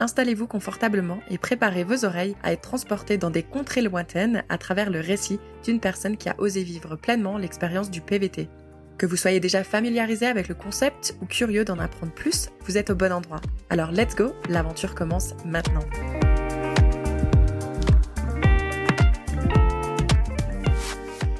[0.00, 4.90] installez-vous confortablement et préparez vos oreilles à être transportées dans des contrées lointaines à travers
[4.90, 8.48] le récit d'une personne qui a osé vivre pleinement l'expérience du PVT.
[8.98, 12.90] Que vous soyez déjà familiarisé avec le concept ou curieux d'en apprendre plus, vous êtes
[12.90, 13.40] au bon endroit.
[13.70, 15.84] Alors let's go, l'aventure commence maintenant.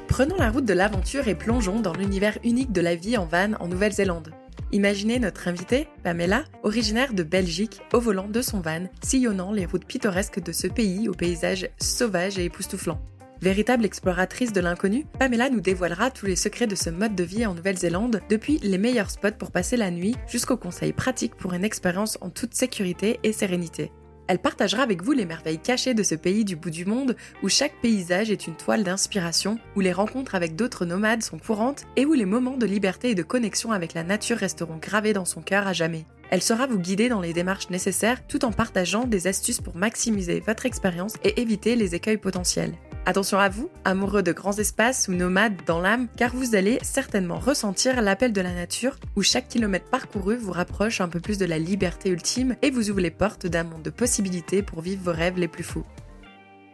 [0.07, 3.51] Prenons la route de l'aventure et plongeons dans l'univers unique de la vie en van
[3.59, 4.31] en Nouvelle-Zélande.
[4.75, 9.85] Imaginez notre invitée, Pamela, originaire de Belgique, au volant de son van, sillonnant les routes
[9.85, 12.99] pittoresques de ce pays aux paysages sauvages et époustouflants.
[13.41, 17.45] Véritable exploratrice de l'inconnu, Pamela nous dévoilera tous les secrets de ce mode de vie
[17.45, 21.63] en Nouvelle-Zélande, depuis les meilleurs spots pour passer la nuit jusqu'aux conseils pratiques pour une
[21.63, 23.93] expérience en toute sécurité et sérénité.
[24.27, 27.49] Elle partagera avec vous les merveilles cachées de ce pays du bout du monde où
[27.49, 32.05] chaque paysage est une toile d'inspiration, où les rencontres avec d'autres nomades sont courantes et
[32.05, 35.41] où les moments de liberté et de connexion avec la nature resteront gravés dans son
[35.41, 36.05] cœur à jamais.
[36.31, 40.39] Elle saura vous guider dans les démarches nécessaires tout en partageant des astuces pour maximiser
[40.39, 42.73] votre expérience et éviter les écueils potentiels.
[43.07, 47.37] Attention à vous, amoureux de grands espaces ou nomades dans l'âme, car vous allez certainement
[47.37, 51.45] ressentir l'appel de la nature où chaque kilomètre parcouru vous rapproche un peu plus de
[51.45, 55.11] la liberté ultime et vous ouvre les portes d'un monde de possibilités pour vivre vos
[55.11, 55.85] rêves les plus fous.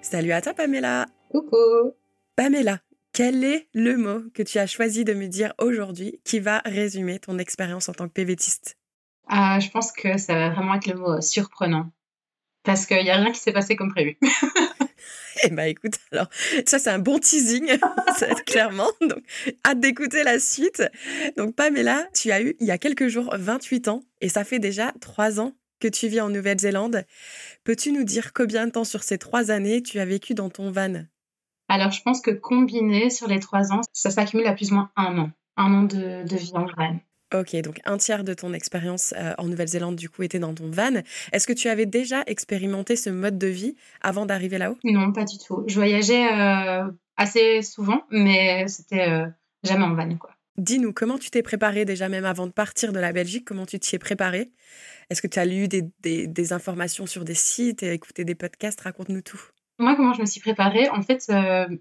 [0.01, 1.95] Salut à toi Pamela Coucou
[2.37, 2.79] Pamela,
[3.11, 7.19] quel est le mot que tu as choisi de me dire aujourd'hui qui va résumer
[7.19, 8.77] ton expérience en tant que PVTiste
[9.27, 11.91] ah, Je pense que ça va vraiment être le mot surprenant.
[12.63, 14.17] Parce qu'il n'y a rien qui s'est passé comme prévu.
[15.43, 16.27] Eh ben écoute, alors
[16.65, 17.77] ça c'est un bon teasing,
[18.45, 18.89] clairement.
[19.01, 19.23] Donc
[19.65, 20.83] hâte d'écouter la suite.
[21.37, 24.59] Donc Pamela, tu as eu il y a quelques jours 28 ans et ça fait
[24.59, 27.05] déjà trois ans que tu vis en Nouvelle-Zélande.
[27.63, 30.71] Peux-tu nous dire combien de temps sur ces trois années tu as vécu dans ton
[30.71, 31.05] van?
[31.67, 34.91] Alors je pense que combiné sur les trois ans, ça s'accumule à plus ou moins
[34.95, 35.31] un an.
[35.57, 36.99] Un an de, de vie en van.
[37.33, 40.69] Ok, donc un tiers de ton expérience euh, en Nouvelle-Zélande, du coup, était dans ton
[40.69, 41.01] van.
[41.31, 44.77] Est-ce que tu avais déjà expérimenté ce mode de vie avant d'arriver là-haut?
[44.83, 45.63] Non, pas du tout.
[45.67, 46.83] Je voyageais euh,
[47.15, 49.27] assez souvent, mais c'était euh,
[49.63, 50.31] jamais en van, quoi.
[50.57, 53.79] Dis-nous, comment tu t'es préparé déjà, même avant de partir de la Belgique Comment tu
[53.79, 54.51] t'y es préparé
[55.09, 58.81] Est-ce que tu as lu des, des, informations sur des sites et écouté des podcasts?
[58.81, 59.41] Raconte-nous tout.
[59.79, 60.89] Moi, comment je me suis préparée?
[60.89, 61.31] En fait,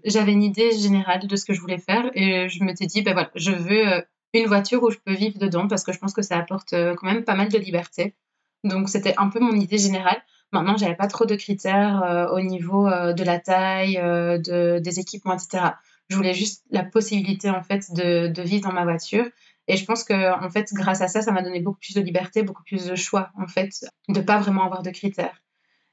[0.05, 3.11] j'avais une idée générale de ce que je voulais faire et je m'étais dit, ben
[3.11, 4.03] voilà, je veux
[4.39, 6.95] une voiture où je peux vivre dedans parce que je pense que ça apporte euh,
[6.95, 8.15] quand même pas mal de liberté.
[8.63, 10.21] Donc c'était un peu mon idée générale.
[10.51, 14.99] Maintenant, j'avais pas trop de critères euh, au niveau euh, de la taille, de, des
[14.99, 15.73] équipements, etc.
[16.09, 19.25] Je voulais juste la possibilité en fait de, de vivre dans ma voiture.
[19.67, 22.01] Et je pense que en fait, grâce à ça, ça m'a donné beaucoup plus de
[22.01, 25.41] liberté, beaucoup plus de choix en fait, de pas vraiment avoir de critères.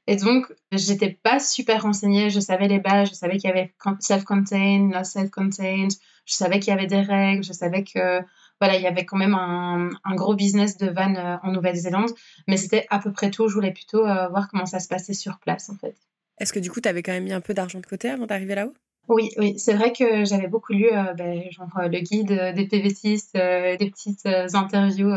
[0.09, 2.31] Et donc, j'étais pas super renseignée.
[2.31, 5.91] Je savais les bases, je savais qu'il y avait self-contained, not self-contained.
[6.25, 8.19] Je savais qu'il y avait des règles, je savais que
[8.59, 12.09] voilà, il y avait quand même un, gros business de van euh, en Nouvelle-Zélande,
[12.47, 13.47] mais c'était à peu près tout.
[13.49, 15.95] Je voulais plutôt euh, voir comment ça se passait sur place en fait.
[16.39, 18.25] Est-ce que du coup, tu avais quand même mis un peu d'argent de côté avant
[18.25, 18.73] d'arriver là-haut?
[19.09, 23.35] Oui, oui, c'est vrai que j'avais beaucoup lu euh, ben, genre, le guide des PVTistes,
[23.35, 25.13] des petites interviews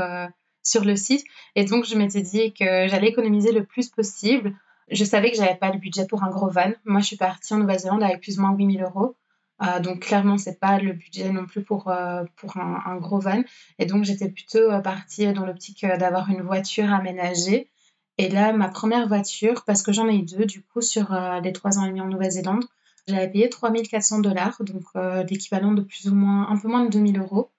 [0.63, 1.25] sur le site.
[1.57, 4.55] Et donc, je m'étais dit que j'allais économiser le plus possible
[4.91, 6.73] je savais que j'avais pas le budget pour un gros van.
[6.85, 9.17] Moi, je suis partie en Nouvelle-Zélande avec plus ou moins 8000 euros.
[9.63, 13.43] Euh, donc clairement, c'est pas le budget non plus pour, euh, pour un, gros van.
[13.79, 17.71] Et donc j'étais plutôt euh, partie dans l'optique d'avoir une voiture aménagée.
[18.19, 21.53] Et là, ma première voiture, parce que j'en ai eu deux du coup sur les
[21.53, 22.65] trois ans et demi en Nouvelle-Zélande,
[23.09, 24.85] j'avais payé 3400 dollars, donc
[25.29, 27.51] l'équivalent de plus ou moins un peu moins de 2000 euros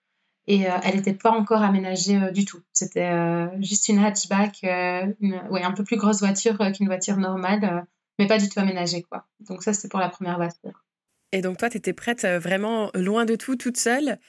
[0.47, 2.61] et euh, elle n'était pas encore aménagée euh, du tout.
[2.73, 7.85] C'était euh, juste une hatchback, une, ouais, un peu plus grosse voiture qu'une voiture normale,
[8.19, 9.03] mais pas du tout aménagée.
[9.03, 9.25] Quoi.
[9.39, 10.83] Donc ça, c'est pour la première voiture.
[11.31, 14.19] Et donc toi, tu étais prête vraiment loin de tout, toute seule,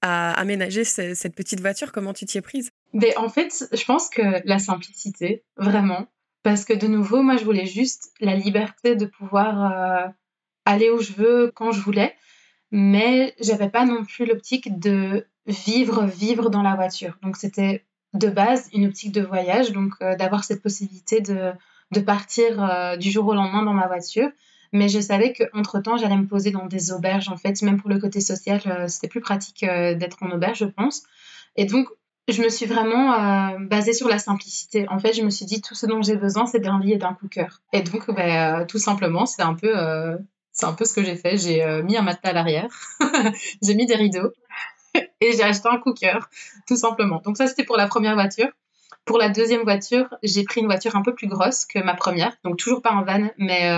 [0.00, 1.92] à aménager cette petite voiture?
[1.92, 2.70] Comment tu t'y es prise?
[2.92, 6.06] Mais En fait, je pense que la simplicité, vraiment.
[6.42, 10.12] Parce que de nouveau, moi, je voulais juste la liberté de pouvoir
[10.64, 12.14] aller où je veux, quand je voulais.
[12.70, 17.18] Mais j'avais pas non plus l'optique de vivre, vivre dans la voiture.
[17.22, 21.52] Donc c'était de base une optique de voyage, donc euh, d'avoir cette possibilité de,
[21.90, 24.30] de partir euh, du jour au lendemain dans ma voiture.
[24.72, 27.60] Mais je savais qu'entre-temps, j'allais me poser dans des auberges, en fait.
[27.62, 31.04] Même pour le côté social, euh, c'était plus pratique d'être en auberge, je pense.
[31.54, 31.86] Et donc,
[32.26, 34.88] je me suis vraiment basée sur la simplicité.
[34.88, 36.96] En fait, je me suis dit tout ce dont j'ai besoin, c'est d'un lit et
[36.96, 37.60] d'un cooker.
[37.72, 39.74] Et donc, euh, tout simplement, c'est un peu,
[40.50, 41.36] c'est un peu ce que j'ai fait.
[41.36, 42.70] J'ai mis un matelas à l'arrière,
[43.62, 44.32] j'ai mis des rideaux
[45.20, 46.18] et j'ai acheté un cooker,
[46.66, 47.20] tout simplement.
[47.24, 48.48] Donc ça, c'était pour la première voiture.
[49.04, 52.34] Pour la deuxième voiture, j'ai pris une voiture un peu plus grosse que ma première,
[52.42, 53.70] donc toujours pas en van, mais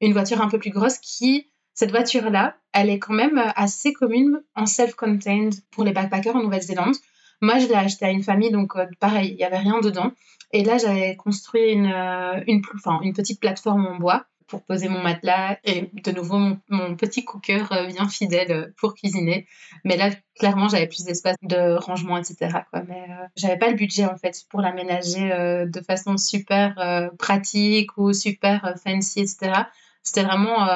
[0.00, 1.48] une voiture un peu plus grosse qui
[1.78, 6.96] cette voiture-là, elle est quand même assez commune en self-contained pour les backpackers en Nouvelle-Zélande.
[7.40, 10.10] Moi, je l'ai acheté à une famille, donc euh, pareil, il n'y avait rien dedans.
[10.50, 12.62] Et là, j'avais construit une, euh, une,
[13.02, 17.64] une petite plateforme en bois pour poser mon matelas et de nouveau mon, petit cooker
[17.72, 19.46] euh, bien fidèle pour cuisiner.
[19.84, 22.60] Mais là, clairement, j'avais plus d'espace de rangement, etc.
[22.70, 22.82] Quoi.
[22.88, 23.06] Mais
[23.36, 25.28] j'avais pas le budget en fait pour l'aménager
[25.66, 29.64] de façon super pratique ou super fancy, etc.
[30.02, 30.66] C'était vraiment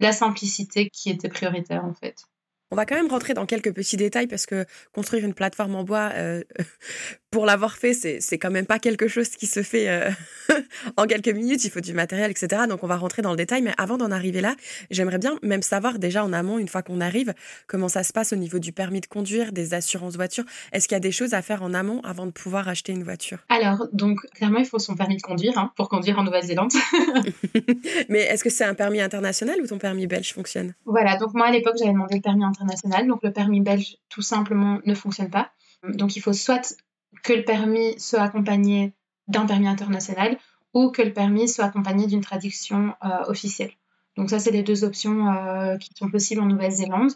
[0.00, 2.16] la simplicité qui était prioritaire en fait.
[2.72, 5.84] On va quand même rentrer dans quelques petits détails parce que construire une plateforme en
[5.84, 6.42] bois, euh,
[7.30, 10.10] pour l'avoir fait, c'est quand même pas quelque chose qui se fait euh,
[10.96, 11.64] en quelques minutes.
[11.64, 12.62] Il faut du matériel, etc.
[12.68, 13.62] Donc on va rentrer dans le détail.
[13.62, 14.54] Mais avant d'en arriver là,
[14.90, 17.34] j'aimerais bien même savoir déjà en amont, une fois qu'on arrive,
[17.66, 20.44] comment ça se passe au niveau du permis de conduire, des assurances voitures.
[20.72, 23.04] Est-ce qu'il y a des choses à faire en amont avant de pouvoir acheter une
[23.04, 23.38] voiture?
[23.48, 26.72] Alors, donc clairement, il faut son permis de conduire hein, pour conduire en Nouvelle-Zélande.
[28.08, 30.74] mais est-ce que c'est un permis international ou ton permis belge fonctionne?
[30.84, 33.06] Voilà, donc moi à l'époque, j'avais demandé le permis international international.
[33.06, 35.50] Donc le permis belge, tout simplement, ne fonctionne pas.
[35.88, 36.74] Donc il faut soit
[37.26, 38.92] que le permis soit accompagné
[39.26, 40.38] d'un permis international
[40.74, 43.72] ou que le permis soit accompagné d'une traduction euh, officielle.
[44.16, 47.10] Donc ça, c'est les deux options euh, qui sont possibles en Nouvelle-Zélande.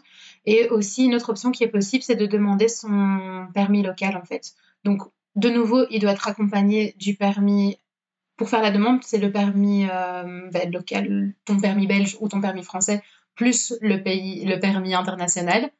[0.45, 4.25] Et aussi, une autre option qui est possible, c'est de demander son permis local, en
[4.25, 4.51] fait.
[4.83, 5.01] Donc,
[5.35, 7.77] de nouveau, il doit être accompagné du permis.
[8.35, 12.41] Pour faire la demande, c'est le permis euh, ben, local, ton permis belge ou ton
[12.41, 13.01] permis français
[13.35, 15.71] plus le, le permis international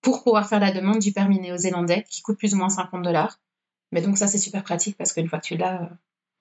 [0.00, 3.40] pour pouvoir faire la demande du permis néo-zélandais qui coûte plus ou moins 50 dollars.
[3.92, 5.90] Mais donc ça, c'est super pratique parce qu'une fois que tu l'as,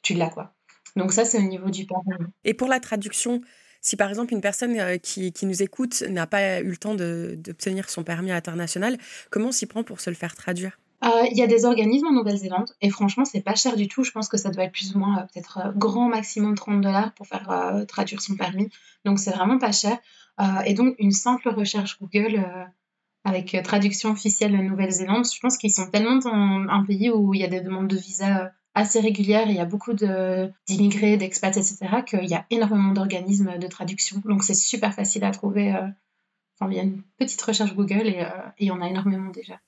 [0.01, 0.53] tu l'as quoi.
[0.95, 2.25] Donc ça, c'est au niveau du permis.
[2.43, 3.41] Et pour la traduction,
[3.81, 6.95] si par exemple une personne euh, qui, qui nous écoute n'a pas eu le temps
[6.95, 8.97] d'obtenir son permis international,
[9.29, 10.79] comment on s'y prend pour se le faire traduire?
[11.05, 14.03] Euh, il y a des organismes en Nouvelle-Zélande et franchement, c'est pas cher du tout.
[14.03, 17.13] Je pense que ça doit être plus ou moins euh, peut-être grand maximum 30 dollars
[17.13, 18.69] pour faire traduire son permis.
[19.05, 19.97] Donc c'est vraiment pas cher.
[20.39, 22.65] Euh, et donc, une simple recherche Google euh,
[23.24, 26.30] avec euh, traduction officielle Nouvelle-Zélande, je pense qu'ils sont tellement dans
[26.69, 29.66] un pays où il y a des demandes de visa assez régulières, il y a
[29.66, 34.21] beaucoup d'immigrés, d'expats, etc., qu'il y a énormément d'organismes de traduction.
[34.25, 35.74] Donc, c'est super facile à trouver.
[35.74, 38.25] Enfin, il y a une petite recherche Google et,
[38.60, 39.60] il y en a énormément déjà.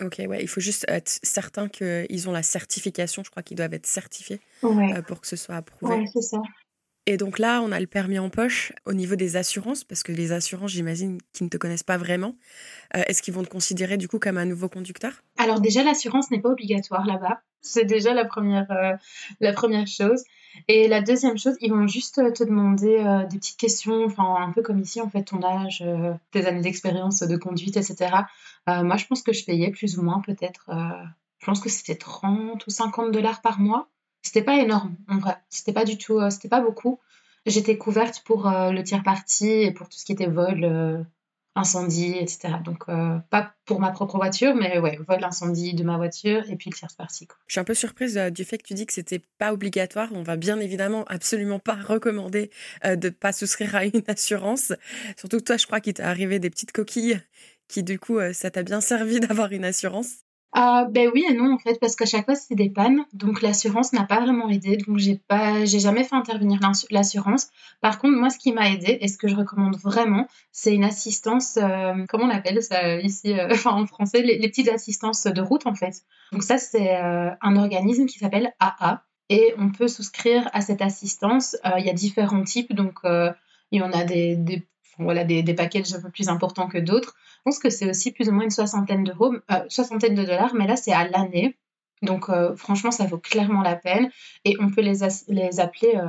[0.00, 3.22] Ok, ouais, il faut juste être certain qu'ils ont la certification.
[3.22, 5.94] Je crois qu'ils doivent être certifiés pour que ce soit approuvé.
[5.94, 6.38] Oui, c'est ça.
[7.08, 10.10] Et donc là, on a le permis en poche au niveau des assurances, parce que
[10.10, 12.34] les assurances, j'imagine, qui ne te connaissent pas vraiment,
[12.96, 15.22] euh, est-ce qu'ils vont te considérer du coup comme un nouveau conducteur?
[15.38, 17.40] Alors déjà, l'assurance n'est pas obligatoire là-bas.
[17.60, 18.94] C'est déjà la première, euh,
[19.40, 20.24] la première chose.
[20.66, 24.50] Et la deuxième chose, ils vont juste te demander euh, des petites questions, enfin un
[24.50, 25.84] peu comme ici, en fait, ton âge,
[26.32, 28.10] tes années d'expérience de conduite, etc.
[28.66, 30.64] moi, je pense que je payais plus ou moins peut-être,
[31.38, 33.88] je pense que c'était 30 ou 50 dollars par mois.
[34.22, 35.36] C'était pas énorme, en vrai.
[35.48, 36.98] C'était pas du tout, euh, c'était pas beaucoup.
[37.46, 41.02] J'étais couverte pour euh, le tiers parti et pour tout ce qui était vol, euh,
[41.54, 42.54] incendie, etc.
[42.64, 42.86] Donc,
[43.30, 46.76] pas pour ma propre voiture, mais ouais, vol, incendie de ma voiture et puis le
[46.76, 47.26] tiers parti.
[47.46, 50.10] Je suis un peu surprise du fait que tu dis que c'était pas obligatoire.
[50.12, 52.50] On va bien évidemment absolument pas recommander
[52.84, 54.74] de pas souscrire à une assurance.
[55.16, 57.22] Surtout que toi, je crois qu'il t'est arrivé des petites coquilles
[57.68, 60.25] qui, du coup, ça t'a bien servi d'avoir une assurance.
[60.52, 63.42] Ah, ben oui et non en fait parce qu'à chaque fois c'est des pannes donc
[63.42, 66.60] l'assurance n'a pas vraiment aidé donc j'ai pas jamais fait intervenir
[66.90, 67.48] l'assurance.
[67.80, 70.84] Par contre moi ce qui m'a aidé et ce que je recommande vraiment c'est une
[70.84, 75.42] assistance euh, comment on appelle ça ici euh, enfin en français les, petites assistances de
[75.42, 76.02] route en fait.
[76.32, 80.80] Donc ça c'est euh, un organisme qui s'appelle AA et on peut souscrire à cette
[80.80, 81.56] assistance.
[81.76, 84.66] Il y a différents types donc il y en a des, des
[84.98, 87.14] voilà, des, des packages un peu plus importants que d'autres.
[87.38, 90.66] Je pense que c'est aussi plus ou moins une soixantaine euh, soixantaine de dollars, mais
[90.66, 91.56] là c'est à l'année.
[92.02, 94.10] Donc euh, franchement, ça vaut clairement la peine.
[94.44, 94.98] Et on peut les,
[95.28, 96.00] les appeler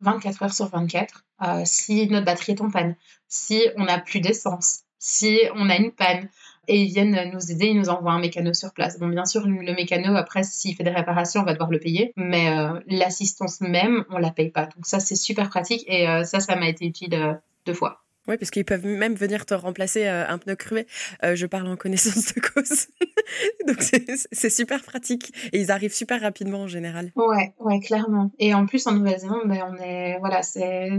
[0.00, 1.24] 24 euh, heures sur 24
[1.64, 2.96] si notre batterie est en panne,
[3.28, 6.28] si on n'a plus d'essence, si on a une panne.
[6.68, 8.98] Et ils viennent nous aider, ils nous envoient un mécano sur place.
[8.98, 12.12] Bon, bien sûr, le mécano, après, s'il fait des réparations, on va devoir le payer.
[12.16, 12.50] Mais
[12.88, 14.66] l'assistance même, on la paye pas.
[14.66, 15.84] Donc ça, c'est super pratique.
[15.86, 18.05] Et ça, ça m'a été utile deux fois.
[18.28, 20.86] Oui, parce qu'ils peuvent même venir te remplacer euh, un pneu crevé.
[21.24, 22.88] Euh, je parle en connaissance de cause.
[23.66, 27.12] Donc c'est super pratique et ils arrivent super rapidement en général.
[27.16, 28.30] Ouais, ouais, clairement.
[28.38, 30.90] Et en plus en Nouvelle-Zélande, ben, on est voilà, c'est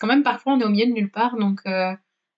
[0.00, 1.92] quand même parfois on est au milieu de nulle part, donc euh,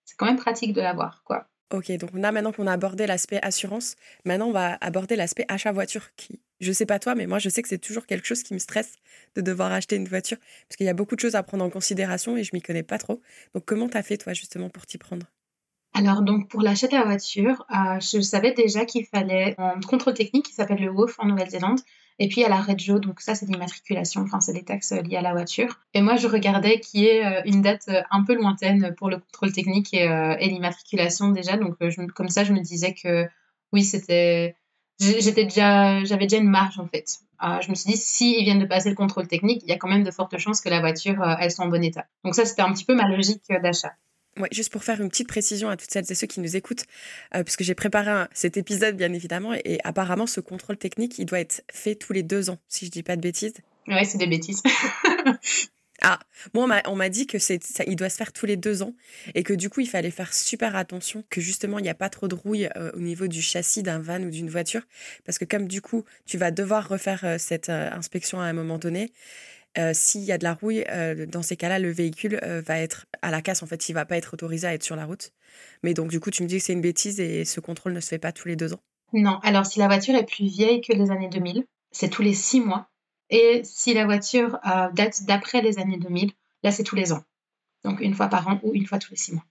[0.05, 1.49] c'est quand même pratique de l'avoir, quoi.
[1.75, 5.73] Ok, donc là, maintenant qu'on a abordé l'aspect assurance, maintenant on va aborder l'aspect achat
[5.73, 8.43] voiture qui, je sais pas toi, mais moi je sais que c'est toujours quelque chose
[8.43, 8.93] qui me stresse
[9.35, 11.71] de devoir acheter une voiture parce qu'il y a beaucoup de choses à prendre en
[11.71, 13.21] considération et je m'y connais pas trop.
[13.55, 15.27] Donc comment t'as fait toi justement pour t'y prendre?
[15.97, 20.13] Alors, donc, pour l'achat de la voiture, euh, je savais déjà qu'il fallait un contrôle
[20.13, 21.81] technique qui s'appelle le WOF en Nouvelle-Zélande.
[22.19, 25.17] Et puis, a la Regio, donc ça, c'est l'immatriculation, enfin, c'est des taxes euh, liées
[25.17, 25.81] à la voiture.
[25.95, 29.53] Et moi, je regardais qui est euh, une date un peu lointaine pour le contrôle
[29.53, 30.07] technique et,
[30.41, 31.57] l'immatriculation déjà.
[31.57, 31.77] Donc,
[32.15, 33.27] comme ça, je me disais que
[33.73, 34.55] oui, c'était.
[34.99, 37.19] J'étais déjà, j'avais déjà une marge en fait.
[37.43, 39.77] je me suis dit, si ils viennent de passer le contrôle technique, il y a
[39.77, 42.07] quand même de fortes chances que la voiture, elle soit en bon état.
[42.25, 43.93] Donc ça, c'était un petit peu ma logique d'achat.
[44.39, 46.85] Ouais, juste pour faire une petite précision à toutes celles et ceux qui nous écoutent,
[47.35, 51.41] euh, puisque j'ai préparé cet épisode bien évidemment, et, apparemment ce contrôle technique, il doit
[51.41, 53.55] être fait tous les deux ans, si je dis pas de bêtises.
[53.89, 54.63] Ouais, c'est des bêtises.
[56.03, 56.19] ah,
[56.55, 58.95] moi on m'a dit que c'est ça, il doit se faire tous les deux ans
[59.35, 62.11] et que du coup il fallait faire super attention, que justement il n'y a pas
[62.11, 64.83] trop de rouille euh, au niveau du châssis d'un van ou d'une voiture,
[65.25, 68.79] parce que comme du coup tu vas devoir refaire euh, cette inspection à un moment
[68.79, 69.13] donné
[69.79, 72.79] euh, s'il y a de la rouille, euh, dans ces cas-là, le véhicule euh, va
[72.79, 73.63] être à la casse.
[73.63, 75.33] En fait, il va pas être autorisé à être sur la route.
[75.83, 78.01] Mais donc, du coup, tu me dis que c'est une bêtise et ce contrôle ne
[78.01, 78.81] se fait pas tous les deux ans.
[79.13, 79.39] Non.
[79.43, 82.61] Alors, si la voiture est plus vieille que les années 2000, c'est tous les six
[82.61, 82.89] mois.
[83.31, 84.59] Et si la voiture
[84.95, 87.23] date d'après les années 2000, là, c'est tous les ans.
[87.85, 89.45] Donc, une fois par an ou une fois tous les six mois.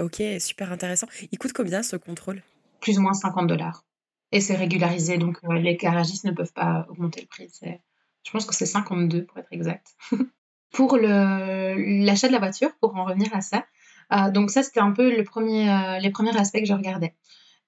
[0.00, 1.06] Ok, super intéressant.
[1.30, 2.42] Il coûte combien ce contrôle?
[2.80, 3.84] Plus ou moins 50 dollars.
[4.32, 7.48] Et c'est régularisé, donc les garagistes ne peuvent pas augmenter le prix.
[7.62, 9.94] Je pense que c'est 52 pour être exact.
[10.72, 13.64] pour l'achat de la voiture, pour en revenir à ça,
[14.12, 17.14] euh, donc ça c'était un peu le premier, euh, les premiers aspects que je regardais.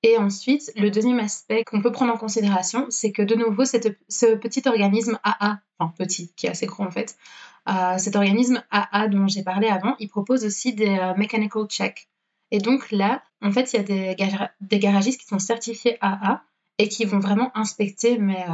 [0.02, 3.98] Et ensuite, le deuxième aspect qu'on peut prendre en considération, c'est que de nouveau, cette,
[4.08, 7.16] ce petit organisme AA, enfin petit, qui est assez gros en fait,
[7.68, 12.08] euh, cet organisme AA dont j'ai parlé avant, il propose aussi des mechanical checks.
[12.52, 14.16] Et donc là, en fait, il y a des,
[14.60, 16.42] des, garagistes qui sont certifiés AA
[16.78, 18.44] et qui vont vraiment inspecter mais,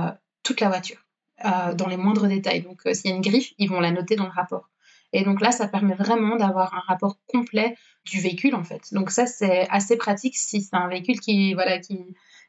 [0.43, 1.03] toute la voiture.
[1.45, 2.63] Euh, dans les moindres détails.
[2.63, 4.71] Donc, euh, s'il y a une griffe, ils vont la noter dans le rapport.
[5.13, 8.93] Et donc là, ça permet vraiment d'avoir un rapport complet du véhicule, en fait.
[8.93, 11.99] Donc ça, c'est assez pratique si c'est un véhicule qui, voilà, qui,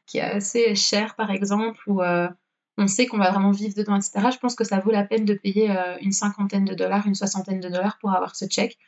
[0.06, 2.28] qui est assez cher, par exemple, ou euh,
[2.78, 4.30] on sait qu'on va vraiment vivre dedans, etc.
[4.32, 7.60] Je pense que ça vaut la peine de payer une cinquantaine de dollars, une soixantaine
[7.60, 8.78] de dollars pour avoir ce check.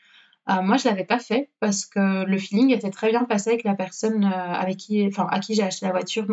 [0.49, 3.75] moi, je l'avais pas fait parce que le feeling était très bien passé avec la
[3.75, 6.27] personne avec qui, à qui j'ai acheté la voiture.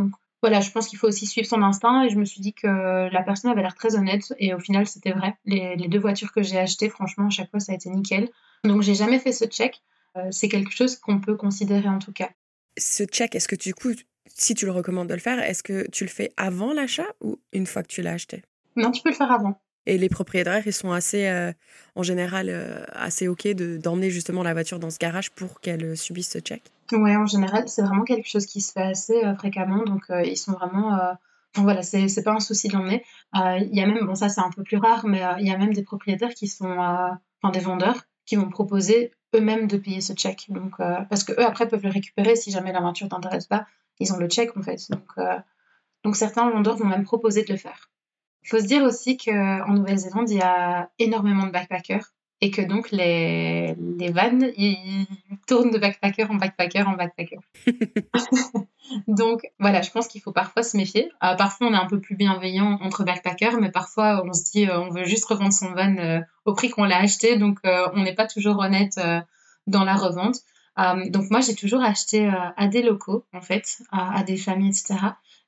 [0.44, 2.68] Voilà, je pense qu'il faut aussi suivre son instinct et je me suis dit que
[2.68, 5.38] la personne avait l'air très honnête et au final c'était vrai.
[5.46, 8.30] Les, deux voitures que j'ai achetées, franchement, à chaque fois ça a été nickel.
[8.66, 9.82] Donc j'ai jamais fait ce check.
[10.18, 12.30] Euh, c'est quelque chose qu'on peut considérer en tout cas.
[12.78, 13.92] Ce check, est-ce que du coup,
[14.28, 17.40] si tu le recommandes de le faire, est-ce que tu le fais avant l'achat ou
[17.54, 18.44] une fois que tu l'as acheté?
[18.76, 19.62] Non, tu peux le faire avant.
[19.86, 21.52] Et les propriétaires, ils sont assez, euh,
[21.96, 25.96] en général, euh, assez OK d'emmener justement la voiture dans ce garage pour qu'elle euh,
[25.96, 26.64] subisse ce check
[26.94, 29.84] Oui, en général, c'est vraiment quelque chose qui se fait assez fréquemment.
[29.84, 30.94] Donc, ils sont vraiment.
[31.56, 33.04] Enfin, voilà, c'est pas un souci de l'emmener.
[33.34, 35.58] Il y a même, bon, ça c'est un peu plus rare, mais il y a
[35.58, 36.72] même des propriétaires qui sont.
[36.72, 40.46] Enfin, des vendeurs qui vont proposer eux-mêmes de payer ce check.
[40.50, 43.66] Donc, parce que eux, après, peuvent le récupérer si jamais la voiture t'intéresse pas.
[44.00, 44.80] Ils ont le check, en fait.
[46.04, 47.90] Donc, certains vendeurs vont même proposer de le faire.
[48.44, 52.62] Il faut se dire aussi qu'en Nouvelle-Zélande, il y a énormément de backpackers et que
[52.62, 55.08] donc les, les vannes, ils
[55.48, 57.40] tournent de backpacker en backpacker en backpacker.
[59.08, 61.10] donc voilà, je pense qu'il faut parfois se méfier.
[61.24, 64.68] Euh, parfois, on est un peu plus bienveillant entre backpackers, mais parfois, on se dit,
[64.68, 68.04] euh, on veut juste revendre son van euh, au prix qu'on l'a acheté, donc on
[68.04, 69.00] n'est pas toujours honnête
[69.66, 70.40] dans la revente.
[71.08, 74.96] donc moi, j'ai toujours acheté à des locaux, en fait, à, à des familles, etc.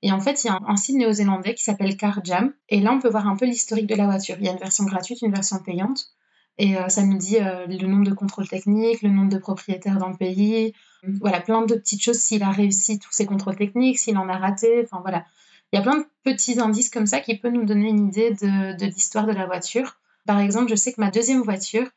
[0.02, 2.54] Et en fait, il y a un, site néo-zélandais qui s'appelle CarJam.
[2.70, 4.36] Et là, on peut voir un peu l'historique de la voiture.
[4.40, 6.12] Il y a une version gratuite, une version payante.
[6.58, 9.98] Et euh, ça nous dit euh, le nombre de contrôles techniques, le nombre de propriétaires
[9.98, 10.74] dans le pays,
[11.20, 14.38] voilà, plein de petites choses, s'il a réussi tous ses contrôles techniques, s'il en a
[14.38, 15.26] raté, enfin voilà.
[15.72, 18.32] Il y a plein de petits indices comme ça qui peuvent nous donner une idée
[18.32, 19.98] de, de l'histoire de la voiture.
[20.26, 21.88] Par exemple, je sais que ma deuxième voiture,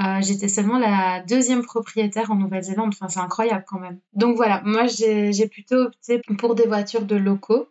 [0.00, 2.92] euh, j'étais seulement la deuxième propriétaire en Nouvelle-Zélande.
[2.94, 3.98] Enfin, c'est incroyable quand même.
[4.12, 7.68] Donc voilà, moi j'ai plutôt opté pour des voitures de locaux.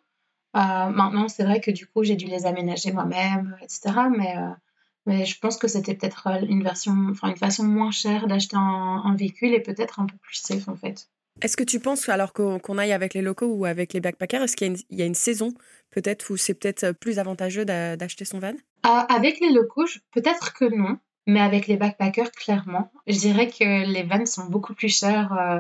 [0.56, 3.82] Euh, maintenant, c'est vrai que du coup, j'ai dû les aménager moi-même, etc.
[4.16, 4.50] Mais, euh,
[5.06, 9.16] mais je pense que c'était peut-être une version, enfin une façon moins chère d'acheter un,
[9.18, 11.08] véhicule et peut-être un peu plus safe en fait.
[11.42, 14.56] Est-ce que tu penses, alors qu'on aille avec les locaux ou avec les backpackers, est-ce
[14.56, 15.54] qu'il y, y, a une saison
[15.92, 18.54] peut-être où c'est peut-être plus avantageux d'acheter son van?
[18.84, 20.98] Avec les locaux, peut-être que non.
[21.28, 25.60] Mais avec les backpackers, clairement, je dirais que les vannes sont beaucoup plus chères euh,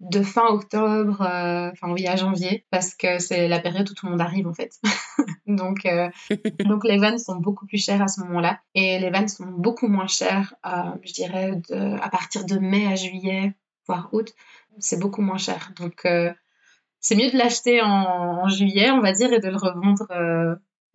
[0.00, 4.06] de fin octobre, euh, enfin oui, à janvier, parce que c'est la période où tout
[4.06, 4.72] le monde arrive en fait.
[5.46, 6.10] donc, euh,
[6.64, 8.58] donc les vannes sont beaucoup plus chères à ce moment-là.
[8.74, 12.96] Et les vannes sont beaucoup moins chères, je dirais, de, à partir de mai à
[12.96, 13.54] juillet,
[13.86, 14.32] voire août,
[14.80, 15.70] c'est beaucoup moins cher.
[15.78, 16.08] Donc,
[16.98, 20.08] c'est mieux de l'acheter en, juillet, on va dire, et de le revendre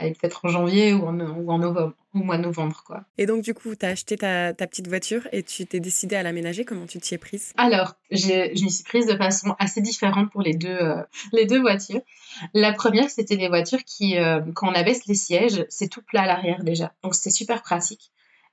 [0.02, 2.84] euh, peut-être en janvier ou en, ou en novembre, au mois de novembre.
[2.86, 3.04] Quoi.
[3.18, 6.16] Et donc, du coup, tu as acheté ta, ta, petite voiture et tu t'es décidé
[6.16, 6.66] à l'aménager.
[6.66, 7.54] Comment tu t'y es prise?
[7.58, 11.02] Alors, je m'y suis prise de façon assez différente pour les deux, euh,
[11.34, 12.02] les deux voitures.
[12.54, 14.16] La première, c'était des voitures qui,
[14.56, 16.94] quand on abaisse les sièges, c'est tout plat à l'arrière déjà.
[17.04, 18.12] Donc, c'était super pratique.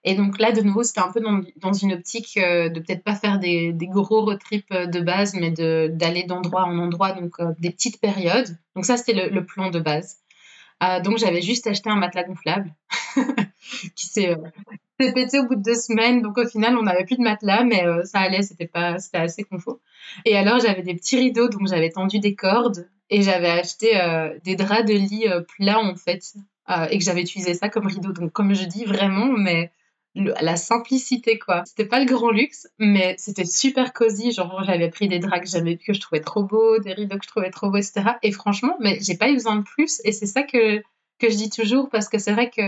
[0.09, 3.17] Et donc là, de nouveau, c'était un peu dans, une optique euh, de peut-être pas
[3.17, 7.53] faire des, gros road trips euh, de base, mais d'aller d'endroit en endroit, donc euh,
[7.59, 8.57] des petites périodes.
[8.77, 10.19] Donc ça, c'était le, plan de base.
[10.81, 12.75] Donc j'avais juste acheté un matelas gonflable
[13.97, 14.37] qui s'est
[14.99, 16.23] pété au bout de deux semaines.
[16.23, 19.45] Donc au final, on n'avait plus de matelas, mais ça allait, c'était pas, c'était assez
[19.45, 19.79] confort.
[20.25, 23.99] Et alors j'avais des petits rideaux, donc j'avais tendu des cordes et j'avais acheté
[24.45, 26.35] des draps de lit plats en fait,
[26.91, 28.13] et que j'avais utilisé ça comme rideau.
[28.13, 29.71] Donc comme je dis vraiment, mais
[30.17, 31.63] la simplicité quoi.
[31.67, 34.33] C'était pas le grand luxe, mais c'était super cosy.
[34.33, 37.25] Genre j'avais pris des draps que j'avais que je trouvais trop beaux, des rideaux que
[37.25, 38.13] je trouvais trop beaux, etc.
[38.23, 40.01] Et franchement, mais j'ai pas eu besoin de plus.
[40.05, 40.83] Et c'est ça que
[41.19, 42.63] que je dis toujours parce que c'est vrai que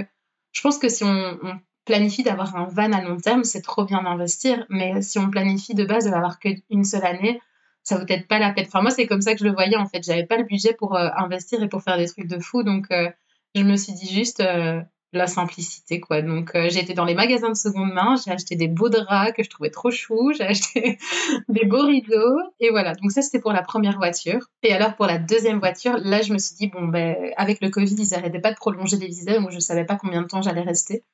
[0.53, 1.39] je pense que si on,
[1.85, 4.67] planifie d'avoir un van à long terme, c'est trop bien d'investir.
[4.69, 7.41] Mais si on planifie de base de qu'une seule année,
[7.83, 8.67] ça vaut peut-être pas la peine.
[8.67, 10.03] Enfin moi c'est comme ça que je le voyais en fait.
[10.03, 12.91] J'avais pas le budget pour euh, investir et pour faire des trucs de fou, donc
[12.91, 13.09] euh,
[13.55, 16.23] je me suis dit juste euh, la simplicité quoi.
[16.23, 19.43] Donc euh, été dans les magasins de seconde main, j'ai acheté des beaux draps que
[19.43, 20.99] je trouvais trop chou, j'ai acheté
[21.49, 22.95] des beaux rideaux et voilà.
[22.95, 24.49] Donc ça c'était pour la première voiture.
[24.63, 27.71] Et alors pour la deuxième voiture, là je me suis dit bon ben avec le
[27.71, 30.43] Covid ils arrêtaient pas de prolonger les visas, donc je savais pas combien de temps
[30.43, 31.05] j'allais rester.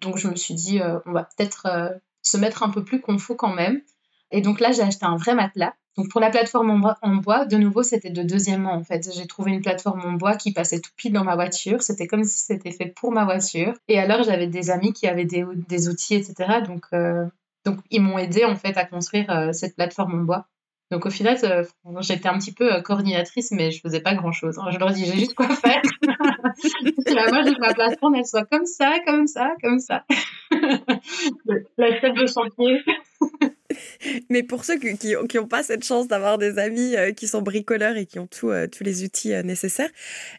[0.00, 1.90] Donc je me suis dit euh, on va peut-être euh,
[2.22, 3.80] se mettre un peu plus confort quand même.
[4.30, 6.70] Et donc là j'ai acheté un vrai matelas donc pour la plateforme
[7.02, 9.10] en bois, de nouveau, c'était de deuxièmement en fait.
[9.12, 11.82] J'ai trouvé une plateforme en bois qui passait tout pile dans ma voiture.
[11.82, 13.74] C'était comme si c'était fait pour ma voiture.
[13.88, 16.60] Et alors j'avais des amis qui avaient des, outils, etc.
[16.64, 17.26] Donc, euh,
[17.64, 20.46] donc ils m'ont aidé en fait à construire euh, cette plateforme en bois.
[20.92, 21.64] Donc au final, euh,
[22.00, 24.58] j'étais un petit peu coordinatrice, mais je faisais pas grand chose.
[24.58, 24.70] Hein.
[24.70, 25.82] Je leur dis j'ai juste quoi faire.
[26.02, 26.12] moi,
[26.64, 30.04] je veux que ma plateforme elle soit comme ça, comme ça, comme ça.
[31.76, 32.84] la chef de chantier.
[34.30, 37.96] Mais pour ceux qui n'ont pas cette chance d'avoir des amis euh, qui sont bricoleurs
[37.96, 39.90] et qui ont euh, tous les outils euh, nécessaires,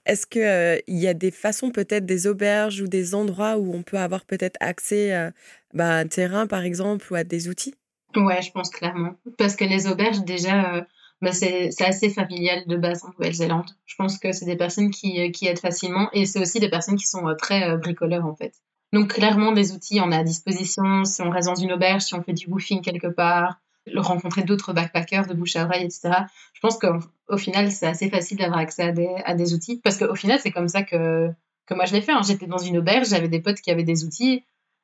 [0.05, 3.83] est-ce qu'il il y a des façons, peut-être des auberges ou des endroits où on
[3.83, 5.31] peut avoir peut-être accès
[5.73, 7.75] bah, à un terrain, par exemple, ou à des outils?
[8.15, 9.15] Ouais, je pense clairement.
[9.37, 10.85] Parce que les auberges, déjà,
[11.21, 13.69] bah, c'est assez familial de base en Nouvelle-Zélande.
[13.85, 17.07] Je pense que c'est des personnes qui aident facilement et c'est aussi des personnes qui
[17.07, 18.53] sont très bricoleurs, en fait.
[18.93, 21.05] Donc clairement, des outils, on a à disposition.
[21.05, 23.59] Si on reste dans une auberge, si on fait du woofing quelque part,
[23.95, 26.11] rencontrer d'autres backpackers de bouche à oreille, etc.
[26.53, 28.93] Je pense qu'au final, c'est assez facile d'avoir accès
[29.25, 29.79] à des, outils.
[29.83, 31.29] Parce qu'au final, c'est comme ça que,
[31.65, 32.11] que moi je l'ai fait.
[32.11, 32.21] Hein.
[32.25, 34.43] J'étais dans une auberge, j'avais des potes qui avaient des outils.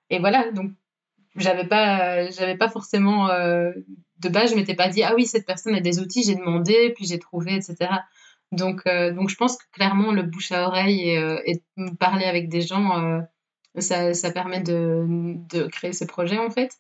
[0.10, 0.72] Et voilà, donc
[1.36, 3.30] j'avais pas, j'avais pas forcément...
[3.30, 3.72] Euh,
[4.20, 6.92] de base, je m'étais pas dit, ah oui, cette personne a des outils, j'ai demandé,
[6.96, 7.92] puis j'ai trouvé, etc.
[8.52, 11.62] Donc, euh, donc je pense que clairement, le bouche à oreille et, euh, et
[12.00, 13.22] parler avec des gens
[13.82, 15.06] ça, ça permet de,
[15.50, 16.72] de, créer ce projet en fait.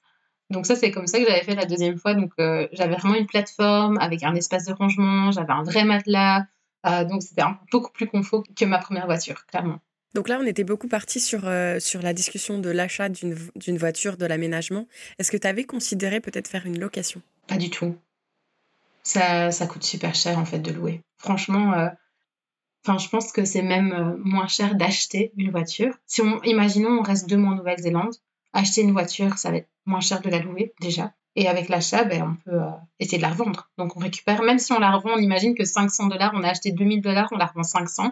[0.49, 2.13] Donc ça, c'est comme ça que j'avais fait la deuxième fois.
[2.13, 6.45] Donc euh, j'avais vraiment une plateforme avec un espace de rangement, j'avais un vrai matelas.
[6.86, 9.79] Euh, donc c'était beaucoup plus confort que ma première voiture, clairement.
[10.13, 14.17] Donc là, on était beaucoup parti sur, euh, sur la discussion de l'achat d'une voiture,
[14.17, 14.88] de l'aménagement.
[15.19, 17.21] Est-ce que tu avais considéré peut-être faire une location?
[17.47, 17.95] Pas du tout.
[19.03, 21.01] Ça, ça coûte super cher en fait de louer.
[21.17, 21.91] Franchement,
[22.85, 25.93] Enfin, je pense que c'est même euh, moins cher d'acheter une voiture.
[26.05, 28.15] Si on, imaginons, on reste deux mois en Nouvelle-Zélande,
[28.53, 31.13] acheter une voiture, ça va être moins cher de la louer déjà.
[31.35, 33.69] Et avec l'achat, ben, on peut euh, essayer de la revendre.
[33.77, 36.49] Donc on récupère, même si on la revend, on imagine que 500 dollars, on a
[36.49, 38.11] acheté 2000 dollars, on la revend 500.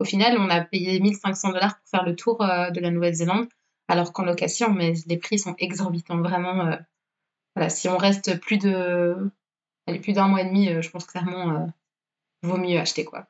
[0.00, 3.48] Au final, on a payé 1500 dollars pour faire le tour euh, de la Nouvelle-Zélande,
[3.88, 6.20] alors qu'en location, mais les prix sont exorbitants.
[6.20, 6.76] Vraiment,
[7.56, 9.16] voilà, si on reste plus de,
[10.02, 11.68] plus d'un mois et demi, je pense clairement,
[12.42, 13.26] vaut mieux acheter quoi.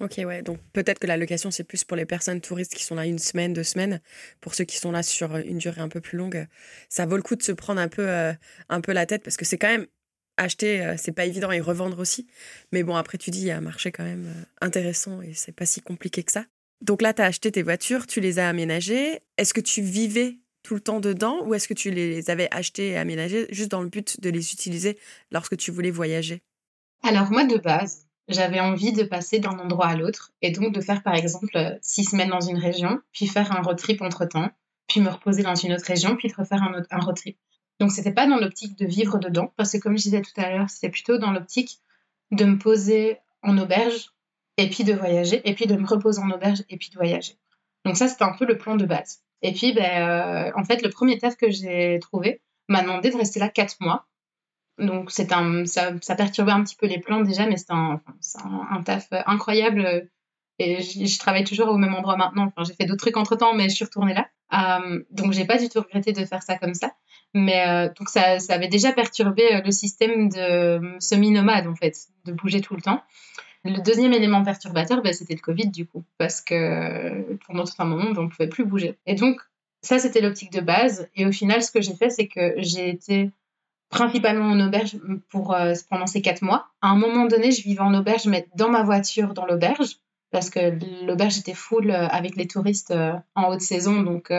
[0.00, 0.42] Ok, ouais.
[0.42, 3.18] Donc peut-être que la location, c'est plus pour les personnes touristes qui sont là une
[3.18, 4.00] semaine, deux semaines.
[4.40, 6.46] Pour ceux qui sont là sur une durée un peu plus longue,
[6.88, 8.32] ça vaut le coup de se prendre un peu, euh,
[8.68, 9.86] un peu la tête parce que c'est quand même
[10.38, 12.26] acheter, euh, c'est pas évident et revendre aussi.
[12.72, 15.34] Mais bon, après, tu dis, il y a un marché quand même euh, intéressant et
[15.34, 16.46] c'est pas si compliqué que ça.
[16.80, 19.20] Donc là, tu as acheté tes voitures, tu les as aménagées.
[19.36, 22.90] Est-ce que tu vivais tout le temps dedans ou est-ce que tu les avais achetées
[22.90, 24.98] et aménagées juste dans le but de les utiliser
[25.30, 26.42] lorsque tu voulais voyager?
[27.04, 30.80] Alors moi, de base, j'avais envie de passer d'un endroit à l'autre et donc de
[30.80, 34.24] faire par exemple euh, six semaines dans une région, puis faire un road trip entre
[34.24, 34.50] temps,
[34.88, 37.36] puis me reposer dans une autre région, puis refaire un, autre, un road trip.
[37.80, 40.50] Donc c'était pas dans l'optique de vivre dedans, parce que comme je disais tout à
[40.50, 41.80] l'heure, c'était plutôt dans l'optique
[42.30, 44.12] de me poser en auberge
[44.56, 47.36] et puis de voyager, et puis de me reposer en auberge et puis de voyager.
[47.84, 49.22] Donc ça c'était un peu le plan de base.
[49.42, 53.16] Et puis ben, euh, en fait le premier taf que j'ai trouvé m'a demandé de
[53.16, 54.06] rester là quatre mois
[54.78, 58.00] Donc c'est un, ça, ça, perturbait un petit peu les plans déjà, mais c'est un,
[58.70, 60.08] un, taf incroyable.
[60.58, 62.52] Et je, travaille toujours au même endroit maintenant.
[62.66, 64.28] J'ai fait d'autres trucs entre temps, mais je suis retournée là.
[64.52, 66.92] Euh, donc j'ai pas du tout regretté de faire ça comme ça.
[67.34, 72.32] Mais euh, donc ça, ça, avait déjà perturbé le système de semi-nomade en fait, de
[72.32, 73.02] bouger tout le temps.
[73.64, 77.84] Le deuxième élément perturbateur, bah, c'était le Covid du coup, parce que pendant tout un
[77.84, 78.98] moment, on ne pouvait plus bouger.
[79.06, 79.40] Et donc
[79.82, 81.08] ça, c'était l'optique de base.
[81.14, 83.30] Et au final, ce que j'ai fait, c'est que j'ai été
[83.92, 84.96] principalement en auberge
[85.28, 86.66] pour, euh, pendant ces quatre mois.
[86.80, 89.98] À un moment donné, je vivais en auberge, mais dans ma voiture, dans l'auberge,
[90.30, 94.02] parce que l'auberge était full euh, avec les touristes euh, en haute saison.
[94.02, 94.32] Donc,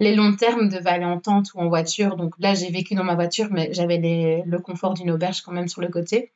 [0.00, 2.16] les longs termes devaient aller en tente ou en voiture.
[2.16, 3.98] Donc là, j'ai vécu dans ma voiture, mais j'avais
[4.44, 6.32] le confort d'une auberge quand même sur le côté.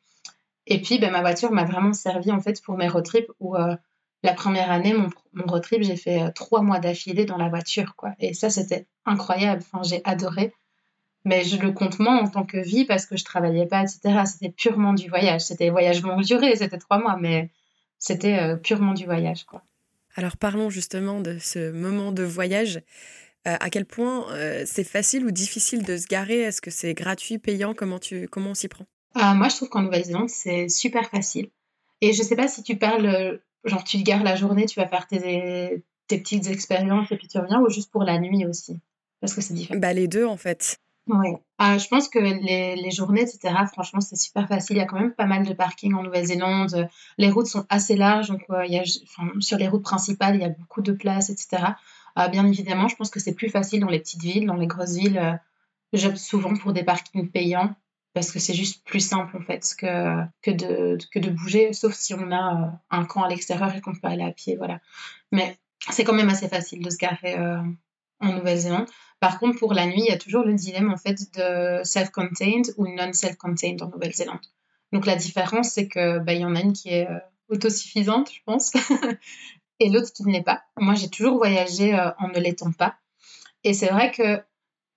[0.67, 3.57] Et puis, ben, ma voiture m'a vraiment servi en fait pour mes road trips où
[4.23, 7.97] la première année, mon, mon road trip, j'ai fait trois mois d'affilée dans la voiture.
[7.97, 8.11] quoi.
[8.21, 9.63] Et ça, c'était incroyable.
[9.65, 10.53] Enfin, j'ai adoré
[11.27, 14.23] mais je le compte moins en tant que vie parce que je travaillais pas, etc.
[14.27, 15.41] C'était purement du voyage.
[15.41, 17.51] C'était voyage longue durée, c'était trois mois, mais
[17.99, 19.63] c'était euh, purement du voyage, quoi.
[20.15, 22.77] Alors parlons justement de ce moment de voyage.
[23.49, 26.43] Euh, à quel point euh, c'est facile ou difficile de se garer?
[26.43, 27.75] Est-ce que c'est gratuit, payant?
[27.75, 28.87] Comment, tu, comment on s'y prend?
[29.17, 31.49] Moi, je trouve qu'en Nouvelle-Zélande, c'est super facile.
[32.03, 34.87] Et je sais pas si tu parles, genre tu te gares la journée, tu vas
[34.87, 38.79] faire tes, tes petites expériences et puis tu reviens, ou juste pour la nuit aussi?
[39.21, 39.81] Parce que c'est différent.
[39.81, 40.79] Bah, les deux, en fait.
[41.09, 44.77] Oui, ah, je pense que les, les journées, etc., franchement, c'est super facile.
[44.77, 46.89] Il y a quand même pas mal de parking en Nouvelle-Zélande.
[47.17, 48.83] Les routes sont assez larges, donc il y a,
[49.39, 51.75] sur les routes principales, il y a beaucoup de places, etc.
[52.17, 54.67] Ah, bien évidemment, je pense que c'est plus facile dans les petites villes, dans les
[54.67, 55.19] grosses villes.
[55.19, 55.35] Euh,
[55.93, 57.75] J'opte souvent pour des parkings payants
[58.13, 61.95] parce que c'est juste plus simple en fait que, que, de, que de bouger, sauf
[61.95, 64.81] si on a euh, un camp à l'extérieur et qu'on peut aller à pied, voilà.
[65.31, 65.59] Mais
[65.91, 67.63] c'est quand même assez facile de se garer euh,
[68.21, 68.87] en Nouvelle-Zélande.
[69.21, 72.75] Par contre, pour la nuit, il y a toujours le dilemme en fait de self-contained
[72.77, 74.41] ou non self-contained en Nouvelle-Zélande.
[74.93, 78.41] Donc la différence, c'est que bah, y en a une qui est euh, autosuffisante, je
[78.45, 78.73] pense,
[79.81, 80.63] et l'autre qui ne l'est pas.
[80.77, 82.97] Moi, j'ai toujours voyagé euh, en ne l'étant pas.
[83.65, 84.41] Et c'est vrai que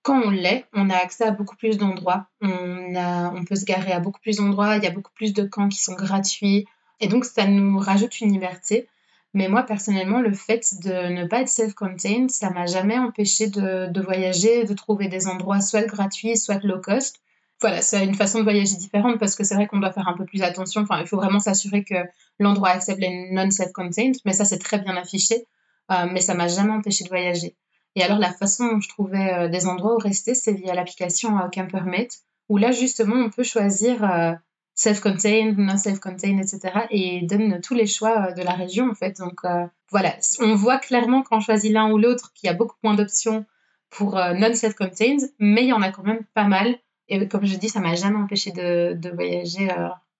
[0.02, 2.26] quand on l'est, on a accès à beaucoup plus d'endroits.
[2.40, 4.76] On, on peut se garer à beaucoup plus d'endroits.
[4.76, 6.66] Il y a beaucoup plus de camps qui sont gratuits.
[7.00, 8.88] Et donc, ça nous rajoute une liberté.
[9.32, 13.86] Mais moi, personnellement, le fait de ne pas être self-contained, ça m'a jamais empêché de,
[13.86, 17.16] de, voyager, de trouver des endroits soit gratuits, soit low cost.
[17.60, 20.16] Voilà, c'est une façon de voyager différente parce que c'est vrai qu'on doit faire un
[20.16, 20.80] peu plus attention.
[20.80, 21.94] Enfin, il faut vraiment s'assurer que
[22.38, 25.46] l'endroit accepte les non self-contained, mais ça, c'est très bien affiché.
[25.90, 27.56] Euh, mais ça m'a jamais empêché de voyager.
[27.96, 31.36] Et alors, la façon dont je trouvais euh, des endroits où rester, c'est via l'application
[31.38, 34.02] euh, Campermate, où là, justement, on peut choisir
[34.80, 36.86] self-contained, non self-contained, etc.
[36.90, 39.18] Et donne tous les choix euh, de la région, en fait.
[39.18, 42.54] Donc, euh, voilà, on voit clairement quand on choisit l'un ou l'autre qu'il y a
[42.54, 43.44] beaucoup moins d'options
[43.90, 46.78] pour euh, non self-contained, mais il y en a quand même pas mal.
[47.08, 49.68] Et comme je dis, ça m'a jamais empêché de, de voyager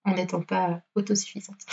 [0.03, 1.65] en n'étant pas autosuffisante.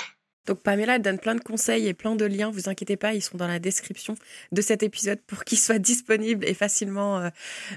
[0.48, 3.36] Donc Pamela donne plein de conseils et plein de liens, vous inquiétez pas, ils sont
[3.36, 4.14] dans la description
[4.50, 7.28] de cet épisode pour qu'ils soient disponibles et facilement euh,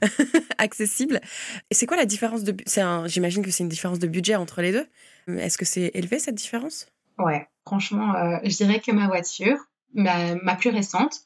[0.58, 1.20] accessibles.
[1.70, 2.56] Et c'est quoi la différence de
[3.08, 4.88] j'imagine que c'est une différence de budget entre les deux.
[5.28, 6.88] Est-ce que c'est élevé cette différence?
[7.20, 9.58] Ouais, franchement, euh, je dirais que ma voiture,
[9.94, 11.20] ma, plus récente,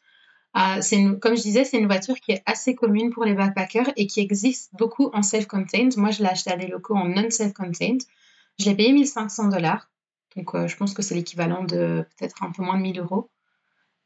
[0.58, 4.08] euh, comme je disais, c'est une voiture qui est assez commune pour les backpackers et
[4.08, 5.95] qui existe beaucoup en self-contained.
[5.97, 8.01] Moi, je l'ai acheté à des locaux en non self-contained.
[8.58, 9.88] Je l'ai payé 1500 dollars.
[10.35, 13.29] Donc, euh, je pense que c'est l'équivalent de peut-être un peu moins de 1000 euros.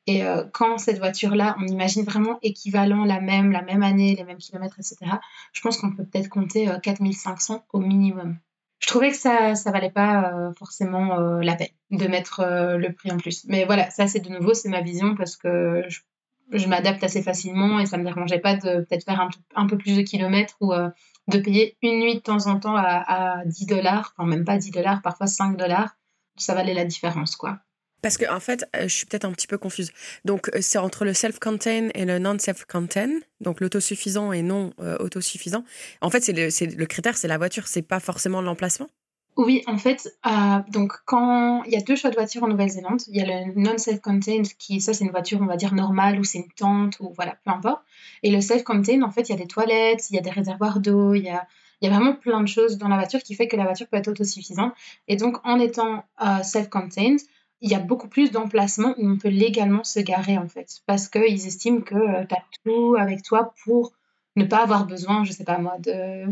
[0.08, 4.24] Et euh, quand cette voiture-là, on imagine vraiment équivalent, la même, la même année, les
[4.24, 5.18] mêmes kilomètres, etc.,
[5.54, 8.38] je pense qu'on peut peut-être compter 4500 euh, au minimum.
[8.80, 12.46] Je trouvais que ça ne valait pas forcément la peine de mettre
[12.78, 13.44] le prix en plus.
[13.50, 17.82] Mais voilà, ça c'est de nouveau, c'est ma vision parce que je, m'adapte assez facilement
[17.82, 20.72] et ça ne me dérangeait pas de peut-être faire un, peu plus de kilomètres ou
[20.72, 24.58] de payer une nuit de temps en temps à, à 10 dollars, enfin même pas
[24.58, 25.99] 10 dollars, parfois 5 dollars
[26.42, 27.60] ça valait la différence, quoi.
[28.02, 29.92] Parce que en fait, euh, je suis peut-être un petit peu confuse.
[30.26, 35.64] Donc, euh, c'est entre le self-contained et le non-self-contained, donc l'autosuffisant et non euh, autosuffisant.
[36.02, 38.90] En fait, c'est le, le, critère, c'est la voiture, c'est pas forcément l'emplacement.
[39.36, 40.20] Oui, en fait,
[40.68, 43.54] donc quand il y a deux choix de voiture en Nouvelle-Zélande, il y a le
[43.56, 47.14] non-self-contained qui, ça, c'est une voiture, on va dire normale ou c'est une tente ou
[47.16, 47.82] voilà, peu importe.
[48.22, 50.82] Et le self-contained, en fait, il y a des toilettes, il y a des réservoirs
[50.82, 51.48] d'eau, il y a
[51.82, 53.88] il y a vraiment plein de choses dans la voiture qui fait que la voiture
[53.88, 54.74] peut être autosuffisante.
[55.08, 57.20] Et donc, en étant euh, self-contained,
[57.62, 60.80] il y a beaucoup plus d'emplacements où on peut légalement se garer, en fait.
[60.86, 63.94] Parce qu'ils estiment que euh, tu as tout avec toi pour
[64.36, 66.26] ne pas avoir besoin, je sais pas moi, de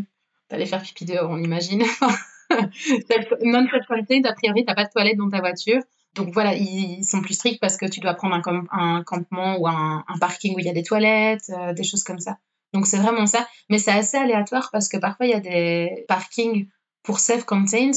[0.50, 1.84] d'aller faire pipi dehors, on imagine.
[3.44, 5.82] non self-contained, a priori, tu n'as pas de toilette dans ta voiture.
[6.16, 8.36] Donc voilà, ils sont plus stricts parce que tu dois prendre
[8.72, 12.20] un, campement ou un, parking où il y a des toilettes, euh, des choses comme
[12.20, 12.38] ça.
[12.74, 13.48] Donc c'est vraiment ça.
[13.70, 16.68] Mais c'est assez aléatoire parce que parfois il y a des parkings
[17.04, 17.96] pour self-contained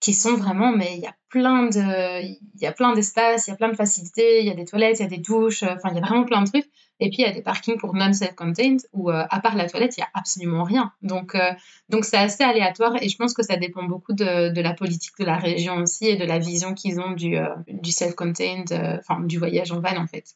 [0.00, 3.50] qui sont vraiment, mais il y a plein de, il y a plein d'espaces, il
[3.50, 5.62] y a plein de facilités, il y a des toilettes, il y a des douches,
[5.62, 6.68] enfin, il y a vraiment plein de trucs.
[7.00, 9.96] Et puis, il y a des parkings pour non-self-contained où, euh, à part la toilette,
[9.96, 10.92] il y a absolument rien.
[11.02, 11.52] Donc, euh,
[11.88, 15.18] donc c'est assez aléatoire et je pense que ça dépend beaucoup de, de, la politique
[15.18, 19.20] de la région aussi et de la vision qu'ils ont du, euh, du self-contained, enfin,
[19.20, 20.34] du voyage en van, en fait.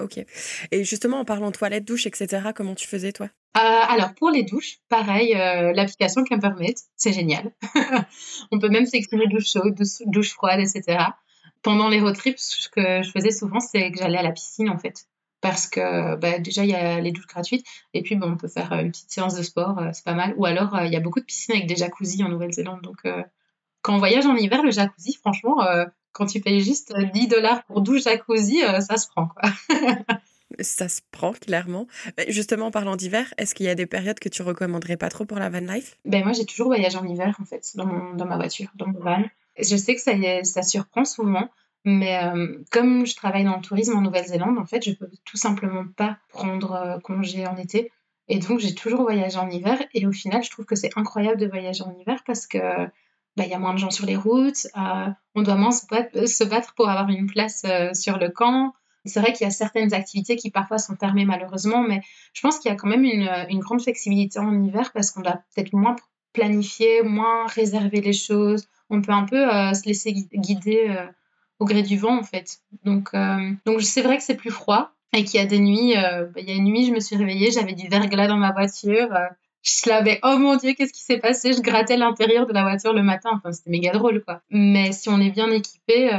[0.00, 0.24] Ok.
[0.70, 3.28] Et justement, en parlant de toilettes, douches, etc., comment tu faisais, toi?
[3.56, 7.50] Euh, alors, pour les douches, pareil, euh, l'application Campermate, c'est génial.
[8.52, 9.74] On peut même sélectionner douche chaude,
[10.06, 10.98] douche, froide, etc.
[11.62, 14.70] Pendant les road trips, ce que je faisais souvent, c'est que j'allais à la piscine,
[14.70, 15.06] en fait.
[15.40, 17.66] Parce que bah, déjà, il y a les douches gratuites.
[17.94, 20.34] Et puis, on peut faire une petite séance de sport, euh, c'est pas mal.
[20.36, 22.82] Ou alors, il y a beaucoup de piscines avec des jacuzzis en Nouvelle-Zélande.
[22.82, 22.98] Donc,
[23.82, 25.56] quand on voyage en hiver, le jacuzzi, franchement,
[26.18, 29.50] quand tu payes juste 10 dollars pour 12 jacuzzi, ça se prend, quoi.
[30.60, 31.86] ça se prend clairement.
[32.28, 35.24] Justement, en parlant d'hiver, est-ce qu'il y a des périodes que tu recommanderais pas trop
[35.24, 35.96] pour la van life?
[36.04, 39.22] Ben moi, j'ai toujours voyagé en hiver en fait, dans, ma voiture, dans mon van.
[39.58, 40.12] Je sais que ça,
[40.44, 41.48] ça surprend souvent,
[41.84, 45.36] mais euh, comme je travaille dans le tourisme en Nouvelle-Zélande, en fait, je peux tout
[45.36, 47.90] simplement pas prendre euh, congé en été.
[48.28, 49.78] Et donc, j'ai toujours voyagé en hiver.
[49.94, 52.58] Et au final, je trouve que c'est incroyable de voyager en hiver parce que
[53.38, 55.86] bah, il y a moins de gens sur les routes, euh, on doit moins se
[56.44, 58.74] battre, pour avoir une place sur le camp.
[59.04, 62.02] C'est vrai qu'il y a certaines activités qui parfois sont fermées malheureusement, mais
[62.34, 65.40] je pense qu'il y a quand même une, grande flexibilité en hiver parce qu'on doit
[65.54, 65.96] peut-être moins
[66.32, 68.68] planifier, moins réserver les choses.
[68.90, 71.06] On peut un peu euh, se laisser guider euh,
[71.58, 72.58] au gré du vent en fait.
[72.84, 75.94] Donc, euh, donc c'est vrai que c'est plus froid et qu'il y a des nuits.
[75.94, 78.52] Bah, il y a une nuit, je me suis réveillée, j'avais du verglas dans ma
[78.52, 79.08] voiture.
[79.62, 81.52] Je l'avais, oh mon dieu, qu'est-ce qui s'est passé?
[81.52, 83.30] Je grattais l'intérieur de la voiture le matin.
[83.34, 84.42] Enfin, c'était méga drôle quoi.
[84.50, 86.10] Mais si on est bien équipé,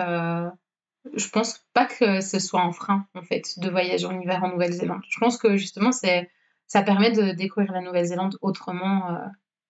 [1.13, 4.49] je pense pas que ce soit un frein, en fait, de voyager en hiver en
[4.49, 5.01] Nouvelle-Zélande.
[5.09, 6.29] Je pense que justement, c'est,
[6.67, 9.25] ça permet de découvrir la Nouvelle-Zélande autrement euh,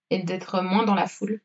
[0.09, 1.41] et d'être moins dans la foule.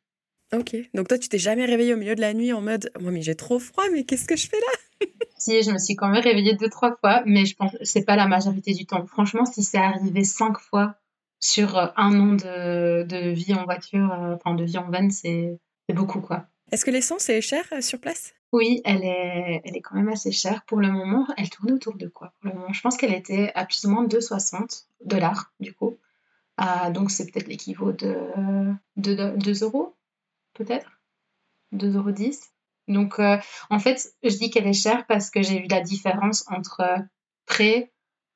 [0.52, 3.10] Ok, donc toi, tu t'es jamais réveillée au milieu de la nuit en mode Moi,
[3.10, 5.06] mais j'ai trop froid, mais qu'est-ce que je fais là
[5.38, 8.04] Si, je me suis quand même réveillée deux, trois fois, mais je pense que c'est
[8.04, 9.04] pas la majorité du temps.
[9.06, 10.96] Franchement, si c'est arrivé cinq fois
[11.44, 15.10] sur euh, un an de, de vie en voiture, euh, enfin de vie en van,
[15.10, 15.58] c'est
[15.92, 16.46] beaucoup, quoi.
[16.72, 18.34] Est-ce que l'essence est chère sur place?
[18.52, 20.64] Oui, elle est, elle est quand même assez chère.
[20.64, 23.52] Pour le moment, elle tourne autour de quoi Pour le moment, je pense qu'elle était
[23.54, 25.98] à plus ou moins 2,60 dollars, du coup.
[26.56, 29.94] Ah, donc, c'est peut-être l'équivalent de, 2 euros,
[30.54, 31.00] peut-être?
[31.74, 32.12] 2,10 euros.
[32.88, 33.36] Donc, euh,
[33.70, 36.82] en fait, je dis qu'elle est chère parce que j'ai vu la différence entre
[37.46, 37.92] pré,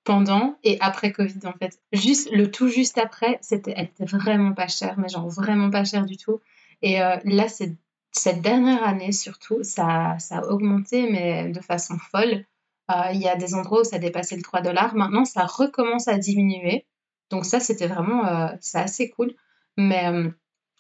[0.09, 1.79] pendant et après Covid, en fait.
[1.93, 5.85] Juste, le tout juste après, c'était, elle était vraiment pas chère, mais genre vraiment pas
[5.85, 6.41] chère du tout.
[6.81, 12.47] Et euh, là, cette dernière année surtout, ça, ça, a augmenté, mais de façon folle.
[12.91, 14.95] Euh, il y a des endroits où ça dépassait le 3 dollars.
[14.95, 16.87] Maintenant, ça recommence à diminuer.
[17.29, 19.35] Donc ça, c'était vraiment, euh, c'est assez cool.
[19.77, 20.31] Mais euh,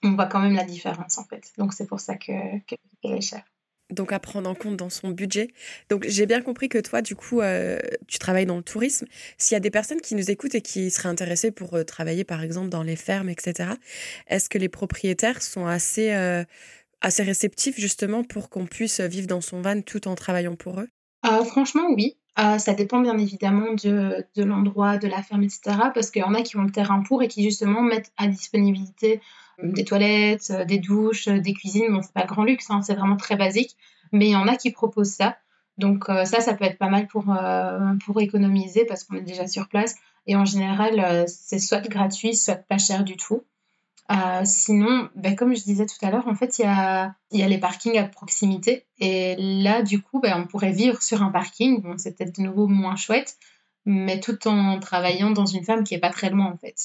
[0.02, 1.52] on voit quand même la différence en fait.
[1.58, 3.44] Donc c'est pour ça que, que, est chère.
[3.90, 5.48] Donc à prendre en compte dans son budget.
[5.88, 7.40] Donc j'ai bien compris que toi, du coup,
[8.06, 9.06] tu travailles dans le tourisme.
[9.38, 12.42] S'il y a des personnes qui nous écoutent et qui seraient intéressées pour travailler, par
[12.42, 13.70] exemple, dans les fermes, etc.,
[14.26, 16.10] est-ce que les propriétaires sont assez
[17.00, 20.88] assez réceptifs justement pour qu'on puisse vivre dans son van tout en travaillant pour eux?
[21.26, 22.16] Euh, Franchement, oui.
[22.38, 25.60] Euh, ça dépend bien évidemment de, de l'endroit, de la ferme, etc.
[25.92, 28.28] Parce qu'il y en a qui ont le terrain pour et qui justement mettent à
[28.28, 29.20] disponibilité
[29.62, 31.92] euh, des toilettes, des douches, des cuisines.
[31.92, 33.76] Bon, c'est pas le grand luxe, hein, c'est vraiment très basique.
[34.12, 35.36] Mais il y en a qui proposent ça.
[35.76, 37.32] Donc ça, ça peut être pas mal pour,
[38.04, 39.94] pour économiser parce qu'on est déjà sur place.
[40.26, 43.44] Et en général, c'est soit gratuit, soit pas cher du tout.
[44.10, 47.42] Euh, sinon, ben, comme je disais tout à l'heure, en fait, il y a, y
[47.42, 48.86] a les parkings à proximité.
[48.98, 51.82] Et là, du coup, ben, on pourrait vivre sur un parking.
[51.82, 53.36] Bon, c'est peut-être de nouveau moins chouette,
[53.84, 56.76] mais tout en travaillant dans une ferme qui est pas très loin, en fait.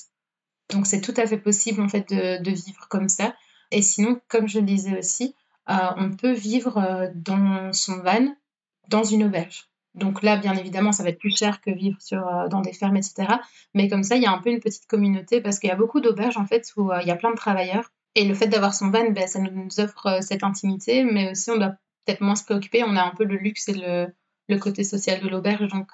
[0.69, 3.33] Donc, c'est tout à fait possible, en fait, de, de, vivre comme ça.
[3.71, 5.35] Et sinon, comme je le disais aussi,
[5.69, 8.35] euh, on peut vivre euh, dans son van,
[8.89, 9.69] dans une auberge.
[9.95, 12.73] Donc là, bien évidemment, ça va être plus cher que vivre sur, euh, dans des
[12.73, 13.27] fermes, etc.
[13.73, 15.75] Mais comme ça, il y a un peu une petite communauté parce qu'il y a
[15.75, 17.91] beaucoup d'auberges en fait où euh, il y a plein de travailleurs.
[18.15, 21.51] Et le fait d'avoir son van, ben, ça nous offre euh, cette intimité, mais aussi
[21.51, 21.75] on doit
[22.05, 22.83] peut-être moins se préoccuper.
[22.83, 24.07] On a un peu le luxe et le,
[24.49, 25.67] le côté social de l'auberge.
[25.67, 25.91] Donc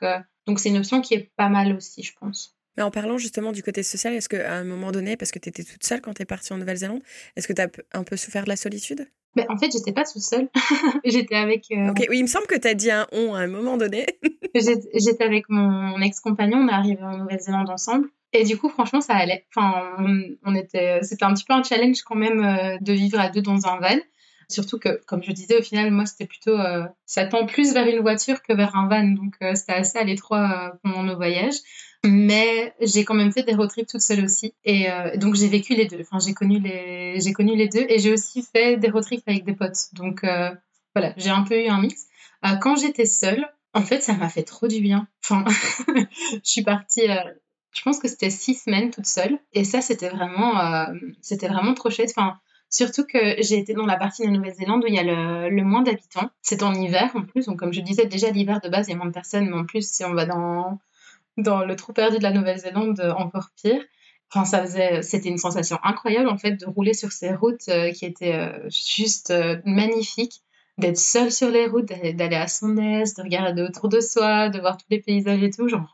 [0.48, 2.58] donc c'est une option qui est pas mal aussi, je pense.
[2.76, 5.50] Mais en parlant justement du côté social, est-ce qu'à un moment donné, parce que tu
[5.50, 7.04] étais toute seule quand tu es partie en Nouvelle-Zélande,
[7.36, 9.08] est-ce que tu as un peu souffert de la solitude?
[9.36, 10.50] Mais en fait, j'étais pas toute seule.
[11.06, 11.66] j'étais avec.
[11.72, 13.78] Euh, ok, oui, il me semble que tu as dit un on à un moment
[13.78, 14.06] donné.
[14.56, 18.10] j'étais avec mon ex-compagnon, on est arrivé en Nouvelle-Zélande ensemble.
[18.34, 19.46] Et du coup, franchement, ça allait.
[19.56, 19.96] Enfin,
[20.46, 23.42] on, était, c'était un petit peu un challenge quand même euh, de vivre à deux
[23.42, 24.00] dans un van.
[24.50, 26.58] Surtout que, comme je disais, au final, moi, c'était plutôt.
[26.58, 29.04] Euh, ça tend plus vers une voiture que vers un van.
[29.04, 31.58] Donc, c'était assez à l'étroit pendant nos voyages.
[32.06, 34.54] Mais j'ai quand même fait des road trips toute seule aussi.
[34.64, 36.02] Et euh, donc, j'ai vécu les deux.
[36.02, 37.86] Enfin, j'ai connu les, j'ai connu les deux.
[37.90, 39.94] Et j'ai aussi fait des road trips avec des potes.
[39.94, 40.52] Donc, euh,
[40.96, 42.06] voilà, j'ai un peu eu un mix.
[42.46, 45.08] Euh, quand j'étais seule, en fait, ça m'a fait trop du bien.
[45.24, 45.44] Enfin,
[46.34, 47.08] je suis partie,
[47.74, 49.38] je pense que c'était six semaines toute seule.
[49.54, 50.88] Et ça, c'était vraiment,
[51.22, 52.14] c'était vraiment trop chouette.
[52.16, 52.40] Enfin,
[52.72, 55.50] Surtout que j'ai été dans la partie de la Nouvelle-Zélande où il y a le,
[55.50, 56.30] le moins d'habitants.
[56.44, 58.94] C'est en hiver en plus, donc comme je disais déjà l'hiver de base il y
[58.94, 60.80] a moins de personnes, mais en plus si on va dans
[61.44, 63.82] dans le trou perdu de la Nouvelle-Zélande, euh, encore pire.
[64.32, 67.92] Enfin, ça faisait, c'était une sensation incroyable en fait de rouler sur ces routes euh,
[67.92, 69.34] qui étaient euh, juste
[69.66, 70.42] magnifiques,
[70.78, 74.60] d'être seul sur les routes, d'aller à son aise, de regarder autour de soi, de
[74.60, 75.68] voir tous les paysages et tout.
[75.68, 75.92] Genre,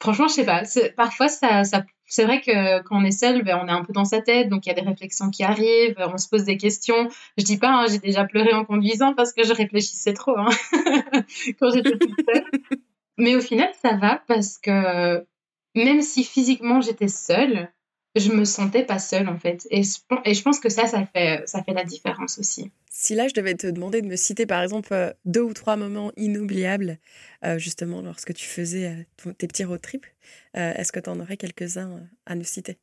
[0.00, 0.62] franchement, je sais pas.
[0.96, 3.92] Parfois, ça, ça c'est vrai que quand on est seul, ben, on est un peu
[3.92, 6.56] dans sa tête, donc il y a des réflexions qui arrivent, on se pose des
[6.56, 7.08] questions.
[7.36, 10.48] Je dis pas, hein, j'ai déjà pleuré en conduisant parce que je réfléchissais trop hein,
[11.60, 12.78] quand j'étais toute seule.
[13.18, 15.26] Mais au final, ça va parce que
[15.74, 17.70] même si physiquement j'étais seule,
[18.16, 19.66] je me sentais pas seule en fait.
[19.70, 22.70] Et, je pense que ça, ça fait, ça fait la différence aussi.
[22.90, 25.76] Si là, je devais te demander de me citer par exemple euh, deux ou trois
[25.76, 26.98] moments inoubliables,
[27.44, 30.06] euh, justement lorsque tu faisais euh, tes petits road trips,
[30.54, 32.78] est-ce que tu en aurais quelques-uns à nous citer?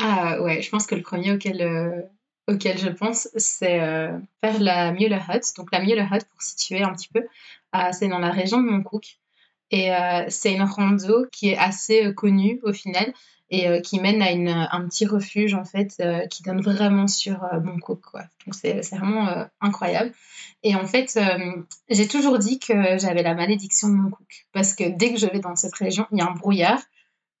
[0.00, 2.10] Ah ouais, je pense que le premier auquel,
[2.48, 5.54] auquel je pense, c'est faire la Mueller Hut.
[5.56, 7.24] Donc la Mueller Hut, pour situer un petit peu,
[7.92, 9.20] c'est dans la région de Montcook.
[9.70, 13.12] Et euh, c'est une rando qui est assez euh, connue au final
[13.50, 17.38] et euh, qui mène à une, un petit refuge en fait qui donne vraiment sur
[17.62, 18.22] Bangkok quoi.
[18.44, 20.12] Donc c'est vraiment incroyable.
[20.62, 21.18] Et en fait,
[21.90, 25.40] j'ai toujours dit que j'avais la malédiction de Bangkok parce que dès que je vais
[25.40, 26.80] dans cette région, il y a un brouillard.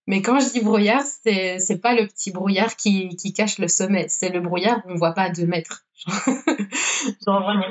[0.06, 3.68] Mais quand je dis brouillard, c'est c'est pas le petit brouillard qui, qui cache le
[3.68, 5.86] sommet, c'est le brouillard où on voit pas à deux mètres.
[6.06, 7.64] Genre vraiment,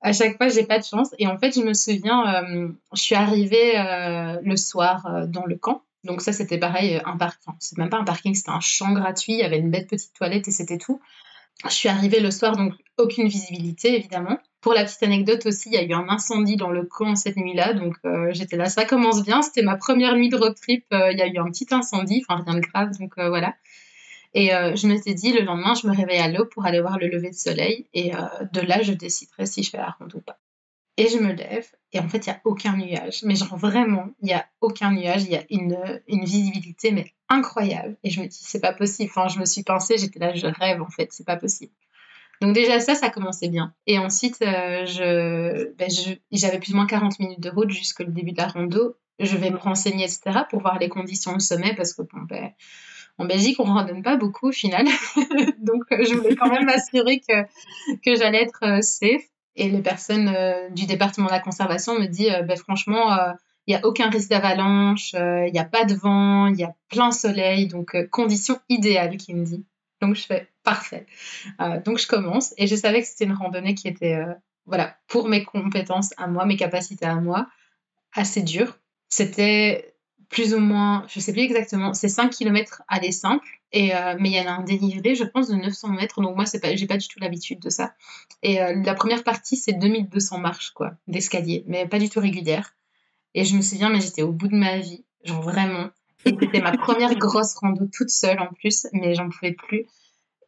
[0.00, 1.14] à chaque fois, j'ai pas de chance.
[1.18, 5.44] Et en fait, je me souviens, euh, je suis arrivée euh, le soir euh, dans
[5.44, 5.82] le camp.
[6.04, 7.54] Donc ça, c'était pareil, un parking.
[7.58, 9.32] c'est même pas un parking, c'était un champ gratuit.
[9.34, 11.00] Il y avait une bête petite toilette et c'était tout.
[11.64, 14.38] Je suis arrivée le soir, donc aucune visibilité, évidemment.
[14.60, 17.36] Pour la petite anecdote aussi, il y a eu un incendie dans le camp cette
[17.36, 17.72] nuit-là.
[17.72, 17.96] Donc
[18.30, 19.42] j'étais là, ça commence bien.
[19.42, 20.84] C'était ma première nuit de road trip.
[20.92, 22.90] Il y a eu un petit incendie, enfin rien de grave.
[22.98, 23.54] Donc voilà.
[24.36, 26.98] Et euh, je m'étais dit, le lendemain, je me réveille à l'eau pour aller voir
[26.98, 27.86] le lever de soleil.
[27.94, 28.18] Et euh,
[28.52, 30.38] de là, je déciderai si je fais la ronde ou pas.
[30.98, 33.22] Et je me lève, et en fait, il n'y a aucun nuage.
[33.22, 35.22] Mais genre, vraiment, il n'y a aucun nuage.
[35.24, 37.96] Il y a une, une, visibilité, mais incroyable.
[38.04, 39.10] Et je me dis, c'est pas possible.
[39.10, 41.72] Enfin, je me suis pensée, j'étais là, je rêve, en fait, c'est pas possible.
[42.42, 43.72] Donc déjà ça, ça commençait bien.
[43.86, 45.88] Et ensuite, euh, je, ben,
[46.30, 48.96] j'avais plus ou moins 40 minutes de route jusqu'au début de la rando.
[49.18, 52.52] Je vais me renseigner, etc., pour voir les conditions au sommet, parce que bon, ben,
[53.18, 54.86] en Belgique, on ne randonne pas beaucoup au final.
[55.58, 57.42] Donc, euh, je voulais quand même m'assurer que,
[58.04, 59.22] que j'allais être euh, safe.
[59.54, 63.16] Et les personnes euh, du département de la conservation me disent, ben, franchement,
[63.66, 66.74] il n'y a aucun risque d'avalanche, il n'y a pas de vent, il y a
[66.90, 67.66] plein soleil.
[67.66, 69.64] Donc, conditions idéales, qui me dit.
[70.02, 71.06] Donc, je fais parfait.
[71.86, 72.52] donc, je commence.
[72.58, 74.22] Et je savais que c'était une randonnée qui était,
[74.66, 77.46] voilà, pour mes compétences à moi, mes capacités à moi,
[78.12, 78.76] assez dure.
[79.08, 79.95] C'était
[80.28, 84.30] plus ou moins, je sais plus exactement, c'est 5 km aller simple, et, euh, mais
[84.30, 86.86] il y a un dénivelé, je pense, de 900 mètres, donc moi, c'est pas, j'ai
[86.86, 87.94] pas du tout l'habitude de ça.
[88.42, 92.74] Et euh, la première partie, c'est 2200 marches, quoi, d'escalier, mais pas du tout régulière.
[93.34, 95.90] Et je me souviens, mais j'étais au bout de ma vie, genre vraiment.
[96.24, 99.86] C'était ma première grosse rando toute seule en plus, mais j'en pouvais plus.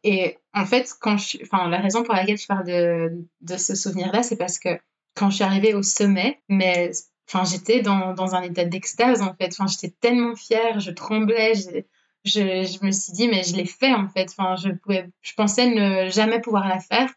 [0.03, 3.75] Et en fait, quand je, enfin, la raison pour laquelle je parle de, de ce
[3.75, 4.79] souvenir-là, c'est parce que
[5.15, 6.91] quand je suis arrivée au sommet, mais
[7.31, 9.49] enfin, j'étais dans, dans, un état d'extase en fait.
[9.51, 11.81] Enfin, j'étais tellement fière, je tremblais, je,
[12.25, 14.33] je, me suis dit mais je l'ai fait en fait.
[14.37, 17.09] Enfin, je pouvais, je pensais ne jamais pouvoir la faire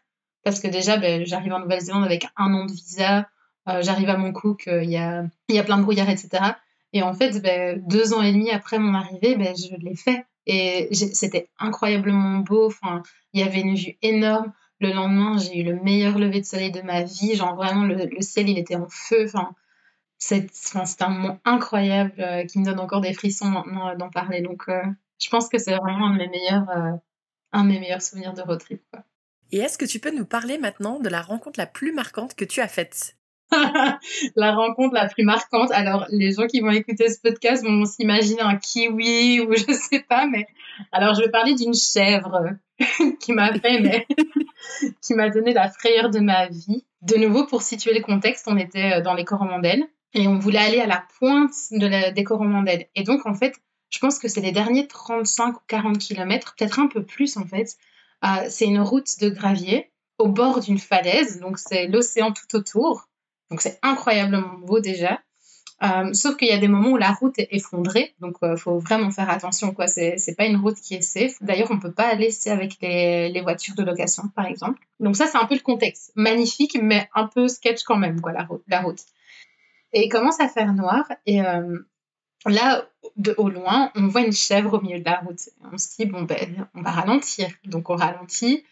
[0.43, 3.27] parce que déjà, ben, j'arrive en Nouvelle-Zélande avec un an de visa,
[3.69, 6.43] euh, j'arrive à mon coup il y a, y a plein de brouillard, etc.
[6.91, 10.25] Et en fait, ben, deux ans et demi après mon arrivée, ben, je l'ai fait.
[10.45, 12.67] Et c'était incroyablement beau.
[12.67, 14.51] Enfin, il y avait une vue énorme.
[14.79, 17.35] Le lendemain, j'ai eu le meilleur lever de soleil de ma vie.
[17.35, 19.25] Genre vraiment, le, le ciel, il était en feu.
[19.25, 19.51] Enfin,
[20.23, 24.41] c'est un moment incroyable euh, qui me donne encore des frissons maintenant euh, d'en parler.
[24.41, 24.81] Donc, euh,
[25.19, 26.69] je pense que c'est vraiment un de mes meilleurs,
[27.51, 28.81] un de mes meilleurs souvenirs de road trip.
[29.51, 32.45] Et est-ce que tu peux nous parler maintenant de la rencontre la plus marquante que
[32.45, 33.17] tu as faite?
[34.35, 35.71] La rencontre la plus marquante.
[35.71, 39.99] Alors, les gens qui vont écouter ce podcast vont s'imaginer un kiwi ou je sais
[39.99, 40.47] pas, mais
[40.91, 42.49] alors je vais parler d'une chèvre
[43.19, 44.07] qui m'a fait, mais
[45.03, 46.83] qui m'a donné la frayeur de ma vie.
[47.03, 50.79] De nouveau, pour situer le contexte, on était dans les Coromandels et on voulait aller
[50.79, 52.25] à la pointe de la, des.
[52.95, 53.55] Et donc, en fait,
[53.89, 57.45] je pense que c'est les derniers 35 ou 40 km, peut-être un peu plus en
[57.45, 57.77] fait.
[58.23, 63.07] Euh, c'est une route de gravier au bord d'une falaise, donc c'est l'océan tout autour.
[63.49, 65.19] Donc c'est incroyablement beau déjà.
[65.83, 68.79] Euh, sauf qu'il y a des moments où la route est effondrée, donc il faut
[68.79, 69.73] vraiment faire attention.
[69.73, 69.87] quoi.
[69.87, 71.35] C'est pas une route qui est safe.
[71.41, 74.79] D'ailleurs, on peut pas laisser avec les, les voitures de location, par exemple.
[75.01, 76.13] Donc ça, c'est un peu le contexte.
[76.15, 78.31] Magnifique, mais un peu sketch quand même, quoi.
[78.31, 79.01] La route.
[79.93, 81.05] Et il commence à faire noir.
[81.25, 81.39] Et
[82.45, 82.85] là,
[83.15, 85.49] de, au loin, on voit une chèvre au milieu de la route.
[85.71, 87.49] On se dit, bon, ben, on va ralentir.
[87.65, 88.63] Donc, on ralentit.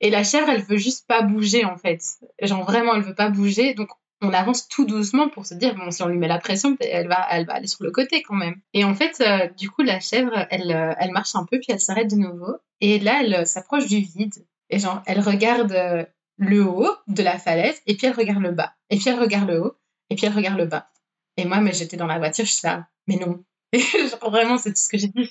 [0.00, 2.00] Et la chèvre, elle veut juste pas bouger, en fait.
[2.40, 3.74] Genre, vraiment, elle veut pas bouger.
[3.74, 3.88] Donc,
[4.20, 7.08] on avance tout doucement pour se dire, bon, si on lui met la pression, elle
[7.08, 8.60] va, elle va aller sur le côté quand même.
[8.74, 11.68] Et en fait, euh, du coup, la chèvre, elle, euh, elle marche un peu, puis
[11.70, 12.56] elle s'arrête de nouveau.
[12.80, 14.34] Et là, elle euh, s'approche du vide.
[14.70, 18.74] Et genre, elle regarde le haut de la falaise, et puis elle regarde le bas.
[18.90, 19.76] Et puis elle regarde le haut,
[20.10, 20.90] et puis elle regarde le bas.
[21.36, 23.44] Et moi, mais j'étais dans la voiture, je suis là, mais non.
[24.22, 25.30] vraiment, c'est tout ce que j'ai dit.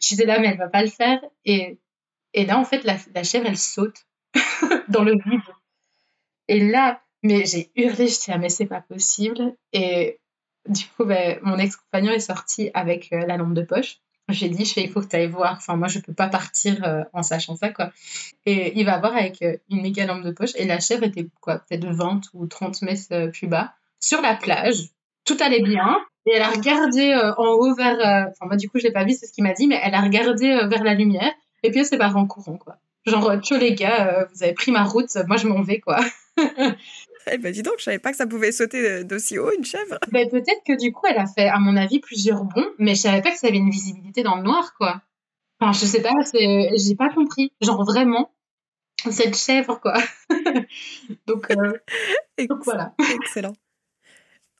[0.00, 1.20] J'étais là, mais elle va pas le faire.
[1.44, 1.78] Et,
[2.34, 4.06] là, en fait, la, chèvre, elle saute
[4.88, 5.40] dans le vide.
[6.48, 9.54] Et là, mais j'ai hurlé, je disais, ah, mais c'est pas possible.
[9.72, 10.20] Et
[10.68, 13.98] du coup, ben, mon ex-compagnon est sorti avec euh, la lampe de poche.
[14.30, 15.56] J'ai dit, je fais, il faut que tu ailles voir.
[15.56, 17.92] Enfin, moi, je peux pas partir euh, en sachant ça, quoi.
[18.46, 20.52] Et il va voir avec euh, une méga lampe de poche.
[20.56, 23.74] Et la chèvre était, quoi, peut-être 20 ou 30 mètres plus bas,
[24.04, 24.88] sur la plage.
[25.24, 25.98] Tout allait bien.
[26.26, 27.96] Et elle a regardé en haut vers.
[28.30, 29.94] Enfin, moi, du coup, je l'ai pas vu, c'est ce qu'il m'a dit, mais elle
[29.94, 31.32] a regardé vers la lumière.
[31.62, 32.78] Et puis, elle s'est barrée en courant, quoi.
[33.06, 36.00] Genre, tcho les gars, vous avez pris ma route, moi, je m'en vais, quoi.
[37.30, 39.98] Eh ben dis donc, je savais pas que ça pouvait sauter d'aussi haut une chèvre.
[40.12, 43.00] Ben, peut-être que du coup, elle a fait, à mon avis, plusieurs bons, mais je
[43.00, 45.00] savais pas que ça avait une visibilité dans le noir, quoi.
[45.60, 47.52] Enfin, je sais pas, j'ai pas compris.
[47.60, 48.30] Genre vraiment,
[49.10, 49.94] cette chèvre, quoi.
[51.26, 51.78] donc, euh,
[52.46, 52.94] donc, voilà.
[53.22, 53.54] Excellent.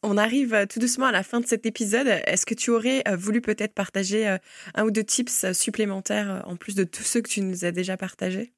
[0.04, 2.06] On arrive euh, tout doucement à la fin de cet épisode.
[2.06, 4.36] Est-ce que tu aurais euh, voulu peut-être partager
[4.74, 7.96] un ou deux tips supplémentaires en plus de tous ceux que tu nous as déjà
[7.96, 8.52] partagés?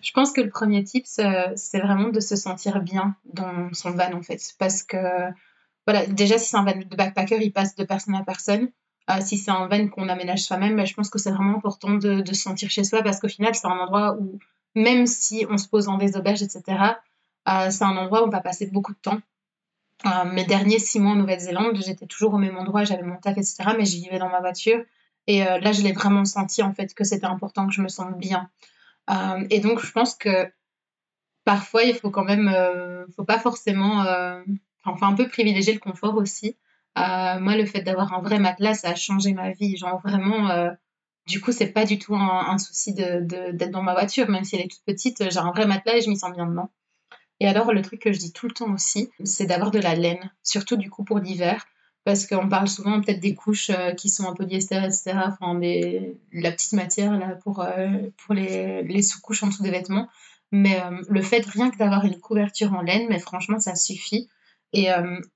[0.00, 4.12] Je pense que le premier tip, c'est vraiment de se sentir bien dans son van,
[4.12, 4.40] en fait.
[4.58, 4.96] Parce que,
[5.86, 8.68] voilà, déjà, si c'est un van de backpacker, il passe de personne à personne.
[9.10, 11.94] Euh, si c'est un van qu'on aménage soi-même, ben, je pense que c'est vraiment important
[11.94, 14.38] de, se sentir chez soi parce qu'au final, c'est un endroit où,
[14.74, 16.62] même si on se pose dans des auberges, etc.,
[17.48, 19.20] euh, c'est un endroit où on va passer beaucoup de temps.
[20.06, 23.38] Euh, mes derniers six mois en Nouvelle-Zélande, j'étais toujours au même endroit, j'avais mon taf,
[23.38, 24.82] etc., mais j'y vivais dans ma voiture.
[25.28, 28.18] Et là, je l'ai vraiment senti, en fait, que c'était important que je me sente
[28.18, 28.50] bien.
[29.10, 30.50] Euh, et donc, je pense que
[31.44, 34.42] parfois, il faut quand même, euh, faut pas forcément, euh,
[34.84, 36.56] enfin, un peu privilégier le confort aussi.
[36.96, 39.76] moi, le fait d'avoir un vrai matelas, ça a changé ma vie.
[39.76, 40.68] Genre, vraiment,
[41.26, 44.56] du coup, c'est pas du tout un, souci d'être de, dans ma voiture, même si
[44.56, 45.30] elle est toute petite.
[45.30, 46.70] J'ai un vrai matelas et je m'y sens bien dedans.
[47.42, 49.96] Et alors, le truc que je dis tout le temps aussi, c'est d'avoir de la
[49.96, 51.66] laine, surtout du coup pour l'hiver
[52.04, 55.14] parce qu'on parle souvent peut-être des couches euh, qui sont en polyester, etc.
[55.26, 57.88] Enfin, des, la petite matière là pour, euh,
[58.18, 60.08] pour les, les sous-couches en dessous des vêtements.
[60.52, 64.28] Mais euh, le fait rien que d'avoir une couverture en laine, mais franchement, ça suffit.
[64.72, 64.88] Et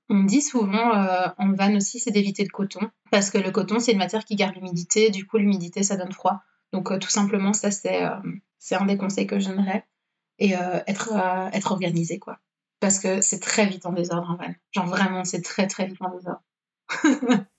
[0.09, 0.93] on dit souvent
[1.37, 4.35] en van aussi, c'est d'éviter le coton, parce que le coton, c'est une matière qui
[4.35, 5.11] garde l'humidité.
[5.11, 6.41] Du coup, l'humidité, ça donne froid.
[6.73, 9.85] Donc, tout simplement, ça, c'est un des conseils que j'aimerais.
[10.39, 11.13] Et être,
[11.53, 12.39] être organisé, quoi.
[12.79, 14.53] Parce que c'est très vite en désordre en van.
[14.71, 16.43] Genre, vraiment, c'est très, très vite en désordre.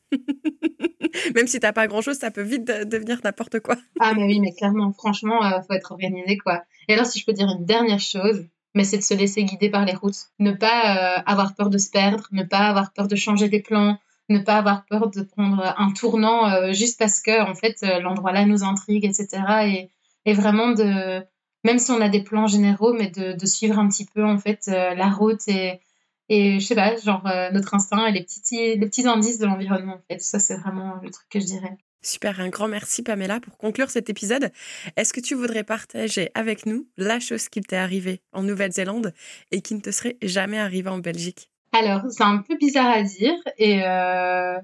[1.35, 3.77] Même si t'as pas grand chose, ça peut vite devenir n'importe quoi.
[4.01, 6.63] ah, mais oui, mais clairement, franchement, il euh, faut être organisé, quoi.
[6.89, 9.71] Et alors, si je peux dire une dernière chose, mais c'est de se laisser guider
[9.71, 10.29] par les routes.
[10.39, 13.61] Ne pas euh, avoir peur de se perdre, ne pas avoir peur de changer des
[13.61, 13.99] plans,
[14.29, 18.33] ne pas avoir peur de prendre un tournant euh, juste parce que, en fait, l'endroit
[18.33, 19.29] là nous intrigue, etc.
[19.65, 19.91] Et,
[20.27, 21.23] et, vraiment de,
[21.65, 24.39] même si on a des plans généraux, mais de, de suivre un petit peu, en
[24.39, 25.81] fait, la route et
[26.29, 29.47] et je sais pas, genre euh, notre instinct et les petits, les petits indices de
[29.47, 30.21] l'environnement, en fait.
[30.21, 31.77] Ça, c'est vraiment le truc que je dirais.
[32.03, 34.53] Super, un grand merci Pamela pour conclure cet épisode.
[34.97, 39.13] Est-ce que tu voudrais partager avec nous la chose qui t'est arrivée en Nouvelle-Zélande
[39.51, 41.51] et qui ne te serait jamais arrivée en Belgique?
[41.73, 44.59] Alors, c'est un peu bizarre à dire et, euh,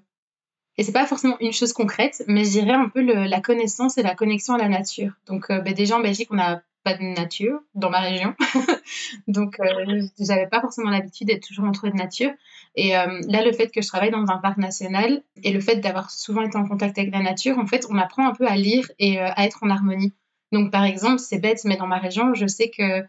[0.76, 4.02] et c'est pas forcément une chose concrète, mais je dirais un peu la connaissance et
[4.02, 5.12] la connexion à la nature.
[5.26, 8.34] Donc, euh, ben, déjà en Belgique, on a pas de nature dans ma région.
[9.26, 12.30] Donc, euh, j'avais pas forcément l'habitude d'être toujours entourée de nature.
[12.76, 15.76] Et euh, là, le fait que je travaille dans un parc national et le fait
[15.76, 18.56] d'avoir souvent été en contact avec la nature, en fait, on apprend un peu à
[18.56, 20.12] lire et euh, à être en harmonie.
[20.52, 23.02] Donc, par exemple, c'est bête, mais dans ma région, je sais que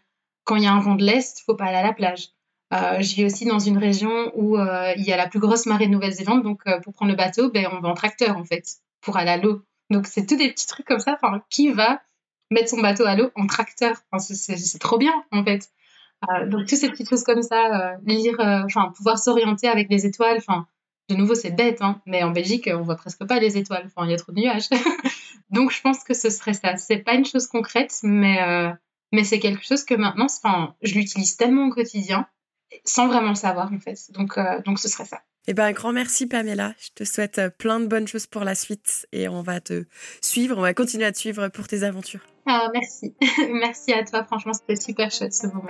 [0.45, 2.30] quand il y a un vent de l'Est, faut pas aller à la plage.
[2.73, 5.88] Euh, je vis aussi dans une région où il y a la plus grosse marée
[5.88, 8.65] de Nouvelle-Zélande, donc pour prendre le bateau, ben, on va en tracteur en fait,
[9.01, 9.61] pour aller à l'eau.
[9.89, 11.17] Donc c'est tous des petits trucs comme ça.
[11.21, 12.01] Enfin, qui va
[12.51, 13.95] mettre son bateau à l'eau en tracteur.
[14.19, 15.69] c'est trop bien, en fait.
[16.29, 19.89] Euh, donc, toutes ces petites choses comme ça, euh, lire, euh, enfin, pouvoir s'orienter avec
[19.89, 20.67] les étoiles, enfin,
[21.09, 24.09] de nouveau, c'est bête, hein, mais en Belgique, on voit presque pas les étoiles, il
[24.09, 24.69] y a trop de nuages.
[25.49, 26.77] donc, je pense que ce serait ça.
[26.77, 28.39] C'est pas une chose concrète, mais,
[29.11, 30.27] mais c'est quelque chose que maintenant,
[30.81, 32.27] je l'utilise tellement au quotidien,
[32.85, 34.11] sans vraiment le savoir, en fait.
[34.11, 35.21] Donc, donc ce serait ça.
[35.47, 36.73] Eh ben, un grand merci Pamela.
[36.79, 39.85] Je te souhaite euh, plein de bonnes choses pour la suite et on va te
[40.21, 42.21] suivre, on va continuer à te suivre pour tes aventures.
[42.47, 43.15] Ah, merci.
[43.51, 44.23] merci à toi.
[44.23, 45.69] Franchement, c'était super chouette ce moment.